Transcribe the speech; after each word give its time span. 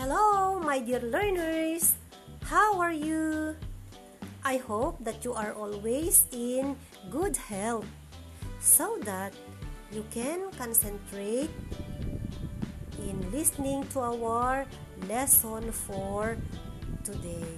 Hello, 0.00 0.58
my 0.58 0.80
dear 0.80 1.04
learners! 1.04 2.00
How 2.48 2.80
are 2.80 2.96
you? 2.96 3.54
I 4.40 4.56
hope 4.56 4.96
that 5.04 5.20
you 5.20 5.36
are 5.36 5.52
always 5.52 6.24
in 6.32 6.80
good 7.12 7.36
health 7.36 7.84
so 8.56 8.96
that 9.04 9.36
you 9.92 10.00
can 10.08 10.48
concentrate 10.56 11.52
in 13.04 13.20
listening 13.30 13.84
to 13.92 14.00
our 14.00 14.64
lesson 15.12 15.70
for 15.70 16.40
today. 17.04 17.52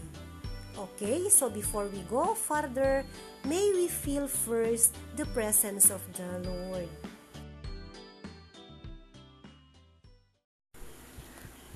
Okay, 0.75 1.31
so 1.31 1.49
before 1.49 1.87
we 1.87 2.03
go 2.11 2.35
further, 2.35 3.07
may 3.47 3.71
we 3.79 3.87
feel 3.87 4.27
first 4.27 4.91
the 5.15 5.25
presence 5.31 5.87
of 5.89 6.03
the 6.19 6.51
Lord. 6.51 6.91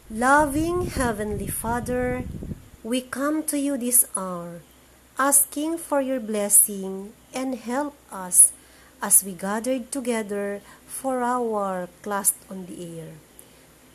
Loving 0.08 0.88
Heavenly 0.88 1.52
Father, 1.52 2.24
we 2.82 3.04
come 3.04 3.44
to 3.44 3.60
you 3.60 3.76
this 3.76 4.08
hour, 4.16 4.64
asking 5.18 5.76
for 5.76 6.00
your 6.00 6.18
blessing 6.18 7.12
and 7.36 7.60
help 7.60 7.92
us 8.08 8.56
as 9.04 9.20
we 9.20 9.36
gathered 9.36 9.92
together 9.92 10.64
for 10.88 11.20
our 11.20 11.92
class 12.00 12.32
on 12.48 12.64
the 12.64 12.80
air. 12.80 13.20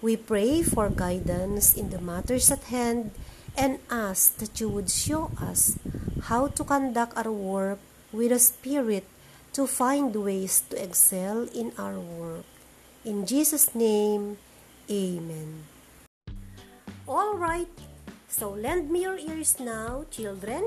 We 0.05 0.13
pray 0.13 0.61
for 0.61 0.93
guidance 0.93 1.73
in 1.73 1.89
the 1.89 1.97
matters 1.97 2.51
at 2.51 2.69
hand 2.69 3.09
and 3.57 3.81
ask 3.89 4.37
that 4.37 4.61
you 4.61 4.69
would 4.69 4.93
show 4.93 5.33
us 5.41 5.81
how 6.29 6.45
to 6.53 6.63
conduct 6.63 7.17
our 7.17 7.33
work 7.33 7.79
with 8.13 8.31
a 8.31 8.37
spirit 8.37 9.09
to 9.53 9.65
find 9.65 10.13
ways 10.13 10.61
to 10.69 10.77
excel 10.77 11.49
in 11.57 11.73
our 11.73 11.97
work. 11.97 12.45
In 13.03 13.25
Jesus' 13.25 13.73
name, 13.73 14.37
Amen. 14.91 15.72
All 17.03 17.35
right, 17.35 17.67
so 18.31 18.55
lend 18.55 18.87
me 18.87 19.03
your 19.03 19.19
ears 19.19 19.59
now, 19.59 20.07
children. 20.07 20.63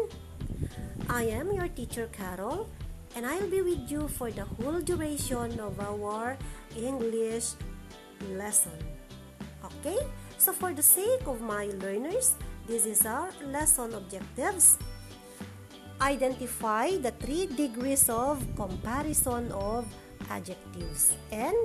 I 1.08 1.32
am 1.32 1.48
your 1.48 1.68
teacher, 1.72 2.12
Carol, 2.12 2.68
and 3.16 3.24
I'll 3.24 3.48
be 3.48 3.64
with 3.64 3.88
you 3.88 4.04
for 4.04 4.28
the 4.30 4.44
whole 4.44 4.84
duration 4.84 5.56
of 5.56 5.80
our 5.80 6.36
English 6.76 7.56
lesson. 8.36 8.76
Okay, 9.64 9.96
so 10.36 10.52
for 10.52 10.76
the 10.76 10.84
sake 10.84 11.24
of 11.24 11.40
my 11.40 11.72
learners, 11.80 12.36
this 12.68 12.84
is 12.84 13.08
our 13.08 13.32
lesson 13.48 13.96
objectives. 13.96 14.76
Identify 16.02 17.00
the 17.00 17.16
three 17.16 17.48
degrees 17.48 18.12
of 18.12 18.44
comparison 18.60 19.48
of 19.56 19.88
adjectives 20.28 21.16
and 21.32 21.56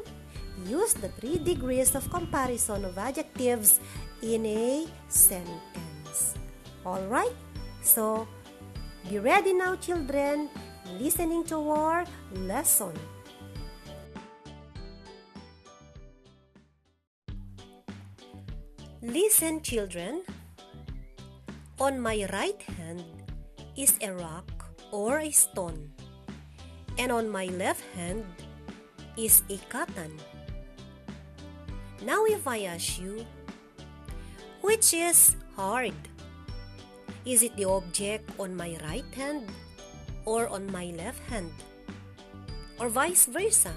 use 0.68 0.94
the 0.94 1.10
three 1.10 1.38
degrees 1.38 1.96
of 1.96 2.10
comparison 2.10 2.86
of 2.86 2.98
adjectives 2.98 3.80
in 4.22 4.46
a 4.46 4.88
sentence. 5.08 6.36
Alright? 6.86 7.36
So, 7.84 8.28
be 9.10 9.20
ready 9.20 9.54
now, 9.54 9.76
children, 9.76 10.50
listening 11.00 11.44
to 11.46 11.58
our 11.70 12.06
lesson. 12.46 12.94
Listen, 19.02 19.62
children. 19.62 20.22
On 21.82 21.98
my 22.00 22.30
right 22.30 22.62
hand 22.78 23.02
is 23.74 23.98
a 24.06 24.14
rock 24.14 24.46
or 24.94 25.18
a 25.18 25.32
stone, 25.34 25.90
and 27.02 27.12
on 27.12 27.26
my 27.26 27.50
left 27.58 27.82
hand 27.98 28.22
is 29.18 29.42
a 29.50 29.58
cotton. 29.74 30.22
Now, 32.02 32.26
if 32.26 32.48
I 32.48 32.66
ask 32.66 33.00
you, 33.00 33.26
which 34.62 34.94
is 34.94 35.38
hard? 35.56 35.94
Is 37.26 37.44
it 37.44 37.56
the 37.56 37.66
object 37.66 38.26
on 38.40 38.58
my 38.58 38.78
right 38.82 39.06
hand 39.14 39.46
or 40.26 40.50
on 40.50 40.66
my 40.72 40.90
left 40.98 41.22
hand? 41.30 41.54
Or 42.80 42.90
vice 42.90 43.26
versa? 43.26 43.74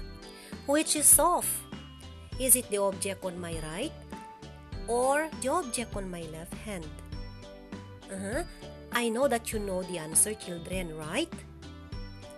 Which 0.65 0.95
is 0.95 1.05
soft? 1.05 1.53
Is 2.39 2.55
it 2.55 2.69
the 2.69 2.81
object 2.81 3.23
on 3.23 3.39
my 3.39 3.53
right 3.61 3.93
or 4.87 5.29
the 5.41 5.49
object 5.49 5.95
on 5.95 6.09
my 6.09 6.25
left 6.33 6.53
hand? 6.65 6.89
Uh-huh. 8.09 8.43
I 8.91 9.09
know 9.09 9.27
that 9.27 9.53
you 9.53 9.59
know 9.59 9.83
the 9.83 9.97
answer, 9.99 10.33
children, 10.33 10.97
right? 10.97 11.31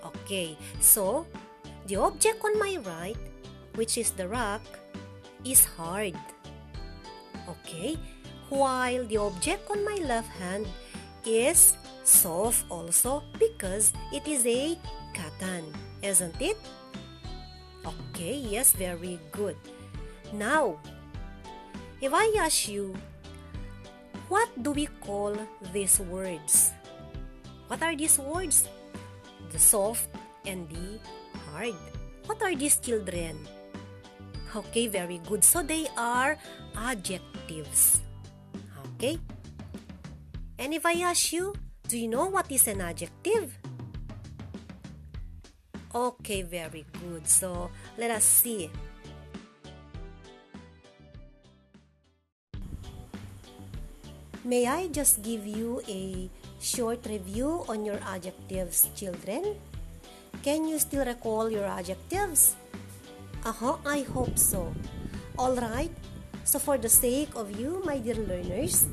Okay, 0.03 0.57
so 0.79 1.25
the 1.87 1.95
object 1.95 2.43
on 2.43 2.59
my 2.59 2.77
right, 2.83 3.19
which 3.75 3.97
is 3.97 4.11
the 4.11 4.27
rock, 4.27 4.61
is 5.45 5.65
hard. 5.77 6.15
Okay, 7.47 7.97
while 8.49 9.05
the 9.05 9.17
object 9.17 9.69
on 9.71 9.83
my 9.83 9.95
left 10.03 10.29
hand 10.39 10.67
is 11.25 11.75
soft 12.03 12.63
also 12.69 13.23
because 13.39 13.91
it 14.11 14.27
is 14.27 14.45
a 14.45 14.77
cotton, 15.15 15.71
isn't 16.01 16.39
it? 16.41 16.57
Okay, 17.83 18.35
yes, 18.35 18.71
very 18.71 19.19
good. 19.31 19.55
Now, 20.33 20.79
if 22.01 22.13
I 22.13 22.27
ask 22.39 22.67
you, 22.67 22.95
what 24.27 24.51
do 24.61 24.71
we 24.71 24.87
call 24.99 25.35
these 25.71 25.99
words? 25.99 26.71
What 27.67 27.81
are 27.83 27.95
these 27.95 28.19
words? 28.19 28.67
The 29.51 29.59
soft 29.59 30.07
and 30.45 30.67
the 30.67 30.99
hard. 31.51 31.75
What 32.27 32.41
are 32.43 32.55
these 32.55 32.77
children? 32.77 33.39
Okay, 34.55 34.87
very 34.87 35.19
good. 35.27 35.43
So 35.43 35.61
they 35.61 35.87
are 35.97 36.37
adjectives. 36.75 37.99
Okay? 38.95 39.19
And 40.57 40.73
if 40.73 40.85
I 40.85 41.03
ask 41.03 41.33
you, 41.33 41.53
do 41.87 41.97
you 41.97 42.07
know 42.07 42.25
what 42.25 42.51
is 42.51 42.67
an 42.67 42.81
adjective? 42.81 43.57
Okay, 45.93 46.41
very 46.41 46.85
good. 46.99 47.27
So 47.27 47.69
let 47.97 48.11
us 48.11 48.23
see. 48.23 48.69
May 54.43 54.65
I 54.65 54.87
just 54.87 55.21
give 55.21 55.45
you 55.45 55.83
a 55.91 56.29
short 56.61 57.05
review 57.05 57.65
on 57.67 57.83
your 57.83 57.99
adjectives, 58.07 58.87
children? 58.95 59.59
Can 60.41 60.67
you 60.67 60.79
still 60.79 61.03
recall 61.03 61.51
your 61.51 61.65
adjectives? 61.65 62.55
Uh-huh, 63.47 63.79
I 63.87 64.03
hope 64.11 64.35
so. 64.35 64.75
Alright, 65.39 65.95
so 66.43 66.59
for 66.59 66.75
the 66.75 66.91
sake 66.91 67.31
of 67.31 67.55
you, 67.55 67.79
my 67.87 67.95
dear 67.95 68.19
learners, 68.19 68.91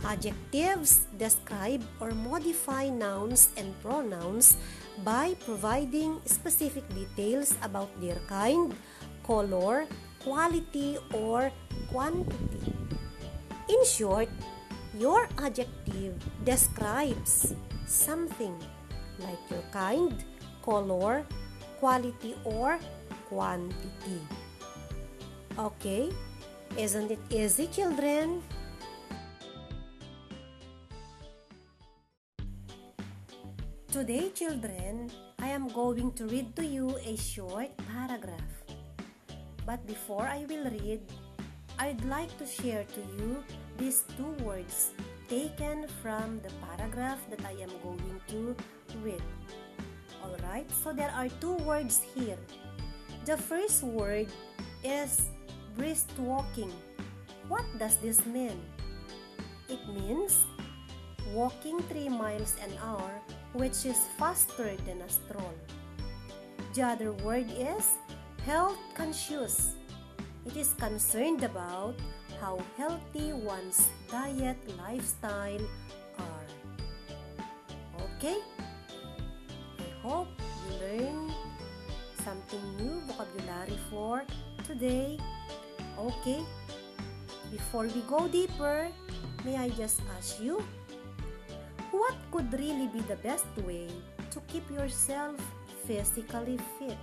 adjectives 0.00 1.04
describe 1.20 1.84
or 2.00 2.16
modify 2.16 2.88
nouns 2.88 3.52
and 3.60 3.76
pronouns 3.84 4.56
by 5.04 5.36
providing 5.44 6.16
specific 6.24 6.88
details 6.96 7.60
about 7.60 7.92
their 8.00 8.16
kind, 8.24 8.72
color, 9.20 9.84
quality, 10.24 10.96
or 11.12 11.52
quantity. 11.92 12.72
In 13.68 13.84
short, 13.84 14.32
your 14.96 15.28
adjective 15.36 16.16
describes 16.40 17.52
something 17.84 18.56
like 19.20 19.44
your 19.52 19.64
kind, 19.76 20.24
color, 20.64 21.28
quality, 21.76 22.32
or 22.48 22.80
quantity. 23.34 24.22
Okay? 25.58 26.14
Isn't 26.78 27.10
it 27.10 27.18
easy, 27.30 27.66
children? 27.66 28.38
Today, 33.90 34.30
children, 34.30 35.10
I 35.42 35.50
am 35.50 35.66
going 35.66 36.14
to 36.14 36.26
read 36.30 36.54
to 36.54 36.62
you 36.62 36.94
a 37.02 37.18
short 37.18 37.74
paragraph. 37.90 38.54
But 39.66 39.82
before 39.86 40.26
I 40.30 40.46
will 40.46 40.70
read, 40.70 41.02
I'd 41.78 42.02
like 42.06 42.30
to 42.38 42.46
share 42.46 42.86
to 42.86 43.02
you 43.18 43.42
these 43.78 44.06
two 44.14 44.30
words 44.46 44.94
taken 45.26 45.90
from 46.02 46.38
the 46.42 46.54
paragraph 46.62 47.18
that 47.30 47.42
I 47.42 47.58
am 47.58 47.70
going 47.82 48.18
to 48.30 48.54
read. 49.02 49.22
Alright, 50.22 50.70
so 50.70 50.92
there 50.92 51.10
are 51.10 51.28
two 51.42 51.58
words 51.66 52.02
here. 52.14 52.38
The 53.24 53.40
first 53.40 53.80
word 53.82 54.28
is 54.84 55.32
brisk 55.80 56.12
walking. 56.20 56.68
What 57.48 57.64
does 57.78 57.96
this 57.96 58.20
mean? 58.26 58.60
It 59.64 59.80
means 59.88 60.44
walking 61.32 61.80
3 61.88 62.12
miles 62.12 62.52
an 62.60 62.76
hour, 62.84 63.16
which 63.56 63.88
is 63.88 63.96
faster 64.20 64.76
than 64.84 65.00
a 65.00 65.08
stroll. 65.08 65.56
The 66.76 66.84
other 66.84 67.12
word 67.24 67.48
is 67.48 67.96
health 68.44 68.76
conscious. 68.92 69.72
It 70.44 70.60
is 70.60 70.76
concerned 70.76 71.48
about 71.48 71.96
how 72.44 72.60
healthy 72.76 73.32
one's 73.32 73.88
diet 74.12 74.60
lifestyle 74.76 75.64
are. 76.20 76.46
Okay? 78.04 78.36
I 79.80 79.88
hope 80.04 80.28
you 80.68 80.76
learn 80.76 81.23
something 82.24 82.64
new 82.76 83.00
vocabulary 83.06 83.78
for 83.90 84.24
today. 84.66 85.18
Okay? 85.98 86.42
before 87.54 87.86
we 87.86 88.02
go 88.10 88.26
deeper, 88.26 88.90
may 89.44 89.56
I 89.56 89.70
just 89.70 90.02
ask 90.18 90.42
you, 90.42 90.58
what 91.94 92.14
could 92.34 92.50
really 92.52 92.90
be 92.90 92.98
the 93.06 93.16
best 93.22 93.46
way 93.62 93.86
to 94.34 94.42
keep 94.50 94.66
yourself 94.70 95.38
physically 95.86 96.58
fit? 96.78 96.98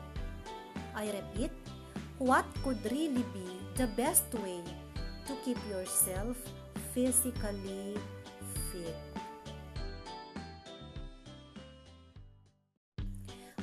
I 0.95 1.07
repeat, 1.07 1.51
what 2.19 2.43
could 2.63 2.83
really 2.91 3.23
be 3.31 3.47
the 3.79 3.87
best 3.95 4.27
way 4.43 4.59
to 5.27 5.33
keep 5.45 5.57
yourself 5.71 6.35
physically 6.91 7.95
fit? 8.71 9.10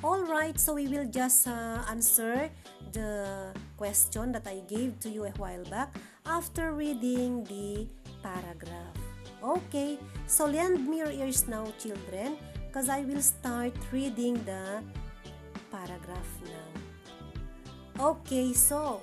All 0.08 0.24
right, 0.24 0.56
so 0.58 0.72
we 0.72 0.88
will 0.88 1.04
just 1.04 1.46
uh, 1.46 1.84
answer 1.84 2.48
the 2.96 3.52
question 3.76 4.32
that 4.32 4.48
I 4.48 4.64
gave 4.64 4.98
to 5.04 5.10
you 5.12 5.28
a 5.28 5.36
while 5.36 5.62
back 5.68 6.00
after 6.24 6.72
reading 6.72 7.44
the 7.44 7.84
paragraph. 8.24 8.96
Okay, 9.44 10.00
so 10.24 10.46
lend 10.46 10.88
me 10.88 11.04
your 11.04 11.12
ears 11.12 11.44
now, 11.46 11.68
children, 11.76 12.40
because 12.64 12.88
I 12.88 13.04
will 13.04 13.20
start 13.20 13.76
reading 13.92 14.40
the 14.48 14.80
paragraph 15.68 16.32
now. 16.40 16.72
Okay, 18.00 18.54
so 18.54 19.02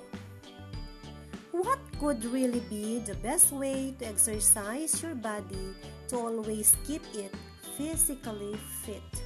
what 1.52 1.78
could 2.00 2.24
really 2.34 2.66
be 2.66 2.98
the 2.98 3.14
best 3.22 3.52
way 3.52 3.94
to 4.00 4.10
exercise 4.10 5.00
your 5.00 5.14
body 5.14 5.70
to 6.08 6.18
always 6.18 6.74
keep 6.82 7.06
it 7.14 7.30
physically 7.78 8.58
fit? 8.82 9.25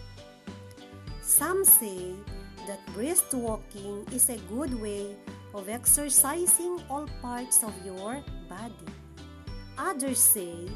Some 1.31 1.65
say 1.65 2.11
that 2.67 2.85
brisk 2.93 3.31
walking 3.33 4.05
is 4.11 4.29
a 4.31 4.37
good 4.51 4.75
way 4.75 5.15
of 5.55 5.69
exercising 5.69 6.83
all 6.91 7.07
parts 7.23 7.63
of 7.63 7.73
your 7.87 8.19
body. 8.51 8.91
Others 9.79 10.19
say 10.19 10.67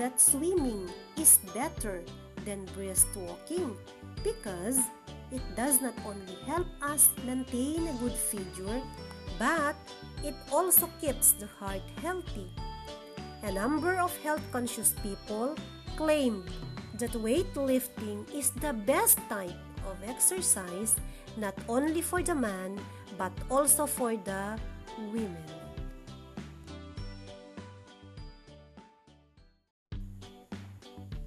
that 0.00 0.18
swimming 0.18 0.88
is 1.18 1.38
better 1.52 2.00
than 2.46 2.64
brisk 2.72 3.08
walking 3.14 3.76
because 4.24 4.80
it 5.30 5.44
does 5.54 5.82
not 5.82 5.94
only 6.08 6.36
help 6.46 6.66
us 6.80 7.10
maintain 7.26 7.86
a 7.86 7.92
good 8.00 8.16
figure, 8.16 8.80
but 9.38 9.76
it 10.24 10.34
also 10.50 10.88
keeps 10.98 11.32
the 11.32 11.46
heart 11.60 11.84
healthy. 12.00 12.48
A 13.42 13.52
number 13.52 14.00
of 14.00 14.16
health 14.24 14.42
conscious 14.50 14.94
people 15.02 15.56
claim 15.94 16.42
that 16.96 17.12
weightlifting 17.12 18.24
is 18.32 18.48
the 18.64 18.72
best 18.72 19.18
type 19.28 19.52
of 19.90 19.98
exercise 20.06 20.94
not 21.36 21.54
only 21.68 22.00
for 22.00 22.22
the 22.22 22.34
man 22.34 22.78
but 23.18 23.32
also 23.50 23.86
for 23.86 24.16
the 24.16 24.56
women. 25.12 25.36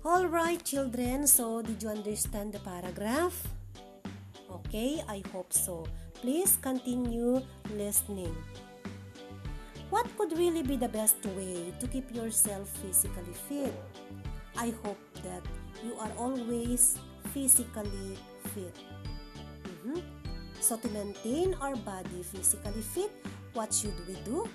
All 0.03 0.27
right, 0.27 0.59
children. 0.59 1.27
So, 1.27 1.61
did 1.61 1.81
you 1.81 1.87
understand 1.87 2.51
the 2.51 2.59
paragraph? 2.59 3.39
Okay, 4.51 4.99
I 5.07 5.23
hope 5.31 5.53
so. 5.53 5.87
Please 6.19 6.59
continue 6.59 7.39
listening. 7.71 8.35
What 9.89 10.03
could 10.17 10.35
really 10.35 10.63
be 10.63 10.75
the 10.75 10.91
best 10.91 11.23
way 11.37 11.71
to 11.79 11.87
keep 11.87 12.11
yourself 12.11 12.67
physically 12.83 13.31
fit? 13.47 13.71
I 14.59 14.75
hope 14.83 14.99
that 15.23 15.45
you 15.85 15.95
are 15.95 16.11
always 16.19 16.99
physically 17.31 18.19
fit. 18.51 18.75
Mm-hmm. 19.63 19.99
So, 20.59 20.77
to 20.77 20.87
maintain 20.89 21.55
our 21.59 21.75
body 21.75 22.23
physically 22.23 22.81
fit, 22.81 23.11
what 23.53 23.73
should 23.73 23.95
we 24.07 24.15
do? 24.23 24.47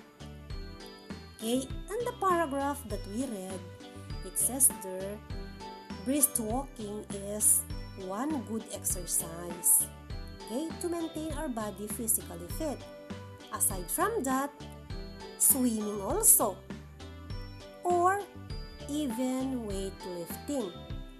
Okay, 1.38 1.62
and 1.62 2.00
the 2.06 2.14
paragraph 2.20 2.82
that 2.88 3.00
we 3.14 3.22
read, 3.26 3.60
it 4.24 4.38
says 4.38 4.68
there, 4.82 5.16
brisk 6.04 6.34
walking 6.40 7.04
is 7.30 7.62
one 8.06 8.42
good 8.50 8.64
exercise. 8.74 9.86
Okay, 10.46 10.68
to 10.80 10.88
maintain 10.88 11.32
our 11.34 11.48
body 11.48 11.86
physically 11.86 12.48
fit. 12.58 12.80
Aside 13.52 13.90
from 13.90 14.24
that, 14.24 14.50
swimming 15.38 16.00
also. 16.00 16.56
Or 17.84 18.20
even 18.90 19.62
weightlifting. 19.68 20.72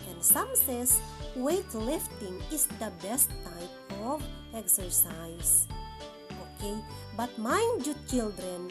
And 0.09 0.25
some 0.25 0.49
says 0.55 1.01
weightlifting 1.37 2.41
is 2.53 2.67
the 2.79 2.93
best 3.03 3.31
type 3.45 3.75
of 4.05 4.23
exercise. 4.55 5.67
Okay, 6.57 6.77
but 7.17 7.31
mind 7.39 7.87
you, 7.87 7.95
children, 8.09 8.71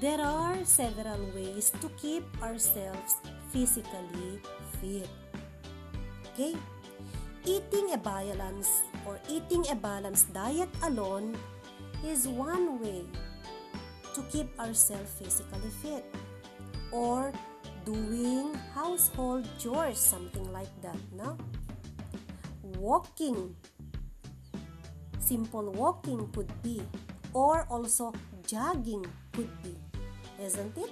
there 0.00 0.20
are 0.20 0.56
several 0.64 1.20
ways 1.34 1.70
to 1.80 1.88
keep 2.00 2.24
ourselves 2.42 3.20
physically 3.50 4.40
fit. 4.80 5.10
Okay, 6.32 6.56
eating 7.44 7.92
a 7.92 7.98
balance 7.98 8.82
or 9.04 9.20
eating 9.28 9.64
a 9.70 9.76
balanced 9.76 10.32
diet 10.32 10.70
alone 10.82 11.36
is 12.06 12.26
one 12.26 12.80
way 12.80 13.04
to 14.14 14.20
keep 14.32 14.48
ourselves 14.58 15.12
physically 15.18 15.70
fit. 15.82 16.04
Or 16.90 17.32
doing 17.84 18.54
household 18.74 19.48
chores, 19.58 19.98
something 19.98 20.44
like 20.52 20.70
that, 20.82 20.98
no? 21.16 21.36
Walking. 22.82 23.54
Simple 25.22 25.70
walking 25.70 26.26
could 26.34 26.50
be, 26.66 26.82
or 27.32 27.62
also 27.70 28.12
jogging 28.42 29.06
could 29.30 29.50
be, 29.62 29.78
isn't 30.42 30.76
it? 30.76 30.90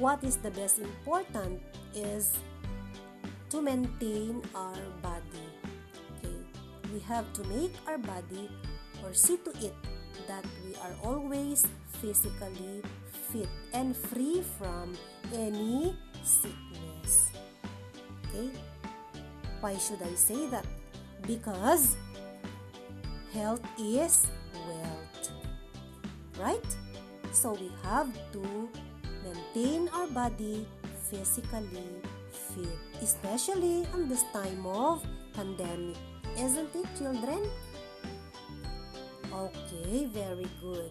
What 0.00 0.24
is 0.24 0.40
the 0.40 0.50
best 0.50 0.80
important 0.80 1.60
is 1.92 2.32
to 3.52 3.60
maintain 3.60 4.40
our 4.56 4.80
body. 5.04 5.44
Okay, 6.16 6.40
we 6.88 7.00
have 7.04 7.28
to 7.36 7.44
make 7.52 7.76
our 7.84 8.00
body 8.00 8.48
or 9.04 9.12
see 9.12 9.36
to 9.44 9.52
it 9.60 9.76
that 10.24 10.40
we 10.64 10.72
are 10.80 10.96
always 11.04 11.68
physically 12.00 12.80
fit 13.28 13.52
and 13.76 13.92
free 13.92 14.40
from 14.56 14.96
any 15.36 15.92
sickness. 16.24 17.28
Okay? 18.24 18.71
Why 19.62 19.78
should 19.78 20.02
I 20.02 20.10
say 20.18 20.50
that? 20.50 20.66
Because 21.22 21.94
health 23.32 23.62
is 23.78 24.26
wealth. 24.66 25.30
Right? 26.34 26.66
So 27.30 27.54
we 27.54 27.70
have 27.86 28.10
to 28.34 28.42
maintain 29.22 29.88
our 29.94 30.08
body 30.08 30.66
physically 31.06 32.02
fit, 32.34 32.74
especially 33.00 33.86
on 33.94 34.08
this 34.08 34.24
time 34.34 34.66
of 34.66 35.06
pandemic. 35.32 35.94
Isn't 36.36 36.74
it, 36.74 36.86
children? 36.98 37.46
Okay, 39.30 40.10
very 40.10 40.50
good. 40.60 40.90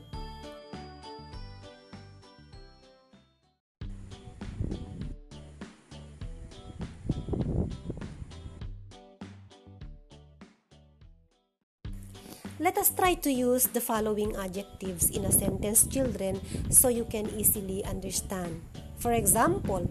Let 12.61 12.77
us 12.77 12.93
try 12.93 13.17
to 13.25 13.33
use 13.33 13.65
the 13.73 13.81
following 13.81 14.37
adjectives 14.37 15.09
in 15.09 15.25
a 15.25 15.33
sentence, 15.33 15.89
children, 15.89 16.37
so 16.69 16.93
you 16.93 17.09
can 17.09 17.25
easily 17.33 17.81
understand. 17.89 18.61
For 19.01 19.17
example, 19.17 19.89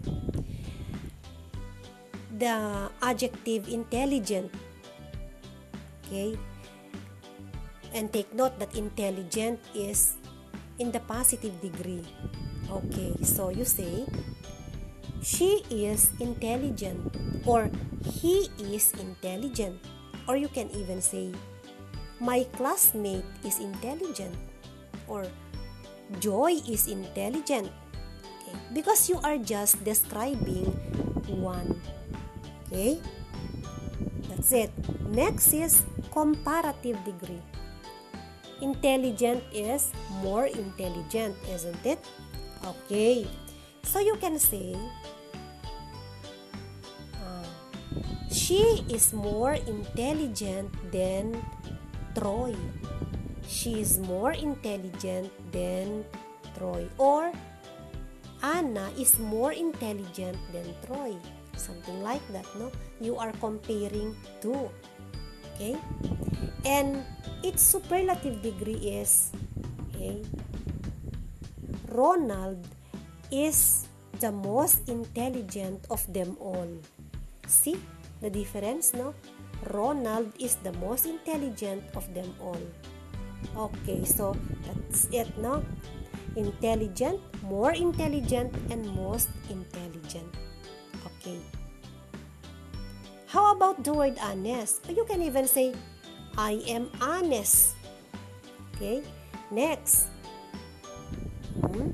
the 2.31 2.87
adjective 3.03 3.67
intelligent. 3.67 4.55
Okay? 6.07 6.39
And 7.91 8.07
take 8.15 8.31
note 8.39 8.55
that 8.63 8.79
intelligent 8.79 9.59
is 9.75 10.15
in 10.79 10.95
the 10.95 11.03
positive 11.11 11.59
degree. 11.59 12.07
Okay, 12.71 13.19
so 13.27 13.51
you 13.51 13.67
say, 13.67 14.07
she 15.27 15.67
is 15.75 16.15
intelligent 16.23 17.03
or 17.43 17.67
he 18.07 18.47
is 18.63 18.95
intelligent. 18.95 19.75
Or 20.31 20.39
you 20.39 20.47
can 20.47 20.71
even 20.71 21.03
say, 21.03 21.35
my 22.21 22.45
classmate 22.53 23.25
is 23.43 23.59
intelligent. 23.59 24.37
Or 25.09 25.27
joy 26.21 26.61
is 26.69 26.87
intelligent. 26.87 27.73
Okay? 28.23 28.57
Because 28.77 29.09
you 29.09 29.19
are 29.25 29.41
just 29.41 29.83
describing 29.83 30.71
one. 31.27 31.81
Okay? 32.69 33.01
That's 34.29 34.53
it. 34.53 34.71
Next 35.09 35.53
is 35.53 35.83
comparative 36.13 37.01
degree. 37.05 37.43
Intelligent 38.61 39.43
is 39.57 39.91
more 40.21 40.45
intelligent 40.47 41.35
isn't 41.49 41.81
it? 41.85 41.99
Okay. 42.61 43.27
So 43.83 43.99
you 43.99 44.15
can 44.21 44.39
say 44.39 44.77
uh, 47.17 47.49
she 48.31 48.85
is 48.93 49.17
more 49.17 49.57
intelligent 49.57 50.69
than 50.93 51.41
Troy. 52.15 52.55
She 53.47 53.81
is 53.81 53.99
more 53.99 54.33
intelligent 54.33 55.31
than 55.53 56.05
Troy. 56.57 56.87
Or 56.99 57.33
Anna 58.43 58.89
is 58.97 59.19
more 59.19 59.53
intelligent 59.53 60.39
than 60.53 60.67
Troy. 60.87 61.17
Something 61.57 62.03
like 62.03 62.25
that, 62.33 62.47
no? 62.57 62.73
You 63.01 63.17
are 63.17 63.33
comparing 63.41 64.17
two. 64.41 64.71
Okay? 65.55 65.77
And 66.65 67.05
its 67.45 67.61
superlative 67.61 68.41
degree 68.41 68.97
is 68.97 69.33
okay? 69.93 70.25
Ronald 71.93 72.65
is 73.31 73.89
the 74.21 74.33
most 74.33 74.89
intelligent 74.89 75.85
of 75.91 76.01
them 76.13 76.37
all. 76.41 76.69
See 77.47 77.77
the 78.21 78.31
difference, 78.31 78.95
no? 78.95 79.15
Ronald 79.69 80.33
is 80.41 80.57
the 80.65 80.73
most 80.81 81.05
intelligent 81.05 81.85
of 81.93 82.09
them 82.15 82.33
all. 82.41 82.61
Okay, 83.57 84.05
so 84.05 84.37
that's 84.65 85.09
it, 85.13 85.29
no? 85.37 85.65
Intelligent, 86.37 87.21
more 87.43 87.73
intelligent, 87.73 88.55
and 88.71 88.87
most 88.97 89.29
intelligent. 89.51 90.29
Okay. 91.05 91.41
How 93.27 93.53
about 93.53 93.85
the 93.85 93.93
word 93.93 94.17
honest? 94.23 94.89
You 94.89 95.05
can 95.05 95.23
even 95.23 95.47
say, 95.47 95.75
I 96.37 96.63
am 96.67 96.91
honest. 97.01 97.77
Okay. 98.75 99.03
Next. 99.51 100.09
Hmm? 101.61 101.93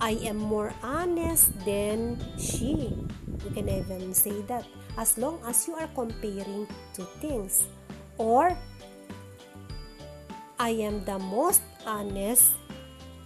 I 0.00 0.18
am 0.28 0.36
more 0.36 0.72
honest 0.82 1.52
than 1.64 2.20
she. 2.38 2.94
You 3.44 3.50
can 3.54 3.68
even 3.68 4.14
say 4.14 4.42
that 4.46 4.64
as 4.96 5.16
long 5.16 5.40
as 5.46 5.68
you 5.68 5.74
are 5.74 5.88
comparing 5.94 6.66
two 6.92 7.06
things. 7.20 7.68
Or, 8.18 8.56
I 10.58 10.70
am 10.70 11.04
the 11.04 11.18
most 11.18 11.60
honest 11.84 12.52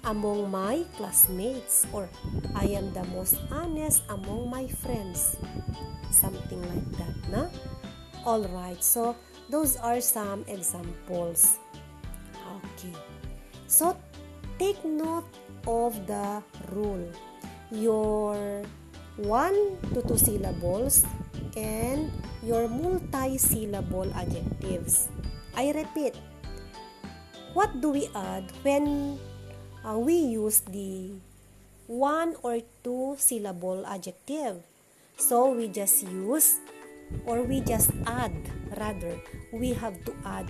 among 0.04 0.50
my 0.50 0.82
classmates. 0.96 1.86
Or, 1.92 2.10
I 2.54 2.66
am 2.74 2.92
the 2.92 3.04
most 3.14 3.38
honest 3.50 4.02
among 4.10 4.50
my 4.50 4.66
friends. 4.66 5.38
Something 6.10 6.62
like 6.66 6.90
that, 6.98 7.14
na? 7.30 7.42
Alright, 8.26 8.82
so 8.82 9.16
those 9.48 9.76
are 9.78 10.00
some 10.00 10.44
examples. 10.48 11.58
Okay. 12.74 12.92
So, 13.70 13.96
take 14.58 14.82
note 14.84 15.30
of 15.66 15.94
the 16.06 16.42
rule. 16.74 17.06
Your 17.70 18.66
one 19.16 19.54
to 19.94 20.02
two 20.02 20.18
syllables 20.18 21.06
and 21.56 22.10
your 22.42 22.68
multi-syllable 22.68 24.12
adjectives. 24.14 25.08
I 25.54 25.72
repeat, 25.72 26.14
what 27.54 27.80
do 27.80 27.90
we 27.90 28.08
add 28.14 28.50
when 28.62 29.18
uh, 29.84 29.98
we 29.98 30.14
use 30.14 30.60
the 30.60 31.14
one 31.86 32.36
or 32.42 32.60
two 32.84 33.16
syllable 33.18 33.86
adjective? 33.86 34.62
So 35.16 35.52
we 35.52 35.68
just 35.68 36.02
use 36.02 36.60
or 37.26 37.42
we 37.42 37.60
just 37.60 37.90
add 38.06 38.32
rather 38.78 39.18
we 39.52 39.72
have 39.74 39.98
to 40.04 40.14
add 40.24 40.46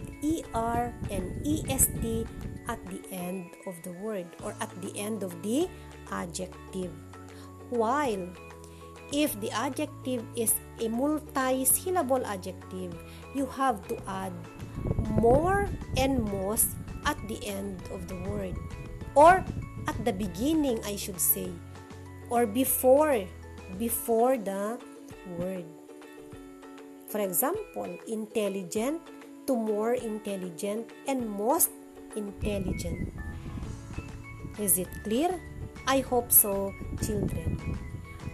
er 0.54 0.92
and 1.10 1.24
est 1.46 2.26
at 2.68 2.78
the 2.86 3.00
end 3.10 3.50
of 3.66 3.74
the 3.82 3.92
word 3.98 4.26
or 4.44 4.54
at 4.60 4.70
the 4.82 4.92
end 4.98 5.22
of 5.22 5.32
the 5.42 5.68
adjective 6.12 6.92
while 7.70 8.28
if 9.12 9.38
the 9.40 9.50
adjective 9.50 10.22
is 10.36 10.54
a 10.80 10.88
multi-syllable 10.88 12.24
adjective 12.26 12.94
you 13.34 13.46
have 13.46 13.82
to 13.88 13.96
add 14.08 14.32
more 15.18 15.68
and 15.96 16.22
most 16.30 16.74
at 17.06 17.16
the 17.28 17.38
end 17.46 17.82
of 17.92 18.06
the 18.08 18.16
word 18.28 18.56
or 19.14 19.44
at 19.88 19.96
the 20.04 20.12
beginning 20.12 20.80
I 20.84 20.96
should 20.96 21.20
say 21.20 21.50
or 22.30 22.46
before 22.46 23.26
before 23.78 24.38
the 24.38 24.78
word 25.38 25.64
for 27.10 27.18
example, 27.18 27.90
intelligent 28.06 29.02
to 29.46 29.56
more 29.58 29.94
intelligent 29.94 30.86
and 31.10 31.26
most 31.26 31.70
intelligent. 32.14 33.12
Is 34.62 34.78
it 34.78 34.86
clear? 35.02 35.34
I 35.90 36.06
hope 36.06 36.30
so, 36.30 36.70
children. 37.02 37.58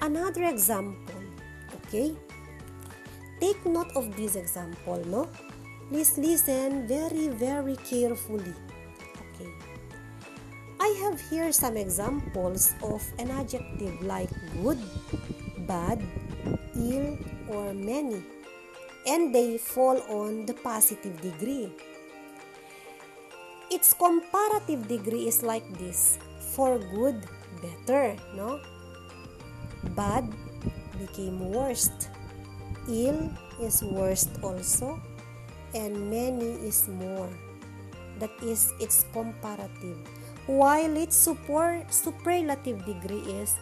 Another 0.01 0.45
example, 0.45 1.23
okay? 1.75 2.15
Take 3.41 3.65
note 3.67 3.93
of 3.97 4.17
this 4.17 4.37
example, 4.37 5.03
no? 5.07 5.29
Please 5.89 6.19
listen 6.19 6.87
very, 6.87 7.29
very 7.29 7.77
carefully. 7.77 8.55
Okay. 9.35 9.51
I 10.81 10.89
have 11.03 11.21
here 11.31 11.53
some 11.53 11.77
examples 11.77 12.75
of 12.83 13.03
an 13.19 13.31
adjective 13.31 14.03
like 14.03 14.31
good, 14.63 14.79
bad, 15.67 16.03
ill, 16.75 17.19
or 17.49 17.73
many 17.73 18.23
and 19.07 19.33
they 19.33 19.57
fall 19.57 20.03
on 20.11 20.45
the 20.47 20.55
positive 20.55 21.21
degree. 21.21 21.71
Its 23.71 23.95
comparative 23.95 24.87
degree 24.89 25.29
is 25.29 25.43
like 25.43 25.67
this. 25.79 26.19
For 26.55 26.79
good, 26.79 27.23
better, 27.63 28.17
no? 28.35 28.61
Bad 29.97 30.33
became 30.99 31.53
worst. 31.53 32.11
Ill 32.89 33.31
is 33.61 33.83
worst 33.83 34.31
also. 34.43 35.01
And 35.75 36.11
many 36.11 36.57
is 36.65 36.89
more. 36.89 37.29
That 38.19 38.33
is 38.43 38.73
its 38.81 39.05
comparative. 39.13 39.99
While 40.47 40.97
its 40.97 41.17
super, 41.17 41.85
superlative 41.91 42.87
degree 42.87 43.25
is 43.43 43.57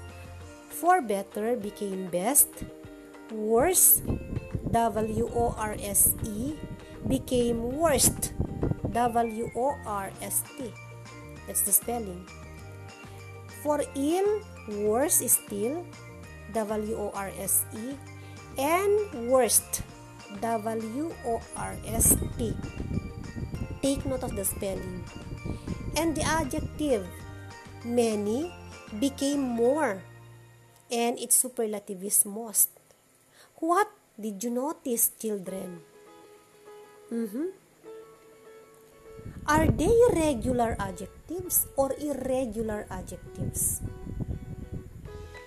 for 0.69 1.01
better 1.01 1.57
became 1.57 2.11
best, 2.11 2.51
worse 3.33 4.03
W-O-R-S-E 4.75 6.59
became 7.07 7.59
worst. 7.79 8.35
W-O-R-S-T. 8.91 10.73
That's 11.47 11.63
the 11.63 11.73
spelling. 11.73 12.27
For 13.63 13.81
ill, 13.95 14.43
worse 14.83 15.23
still. 15.23 15.87
W-O-R-S-E. 16.55 17.99
And 18.57 19.29
worst. 19.29 19.83
W-O-R-S-T. 20.41 22.57
Take 23.83 24.07
note 24.07 24.23
of 24.23 24.35
the 24.35 24.45
spelling. 24.45 25.05
And 25.99 26.17
the 26.17 26.23
adjective 26.23 27.07
many 27.85 28.51
became 28.99 29.43
more 29.43 30.03
and 30.91 31.19
its 31.19 31.37
superlative 31.37 32.03
is 32.03 32.25
most. 32.25 32.71
What 33.59 33.91
did 34.19 34.43
you 34.43 34.51
notice, 34.51 35.11
children? 35.19 35.81
Mm-hmm. 37.13 37.47
Are 39.47 39.69
they 39.69 39.93
regular 40.15 40.77
adjectives 40.79 41.67
or 41.77 41.93
irregular 42.01 42.87
adjectives? 42.91 43.81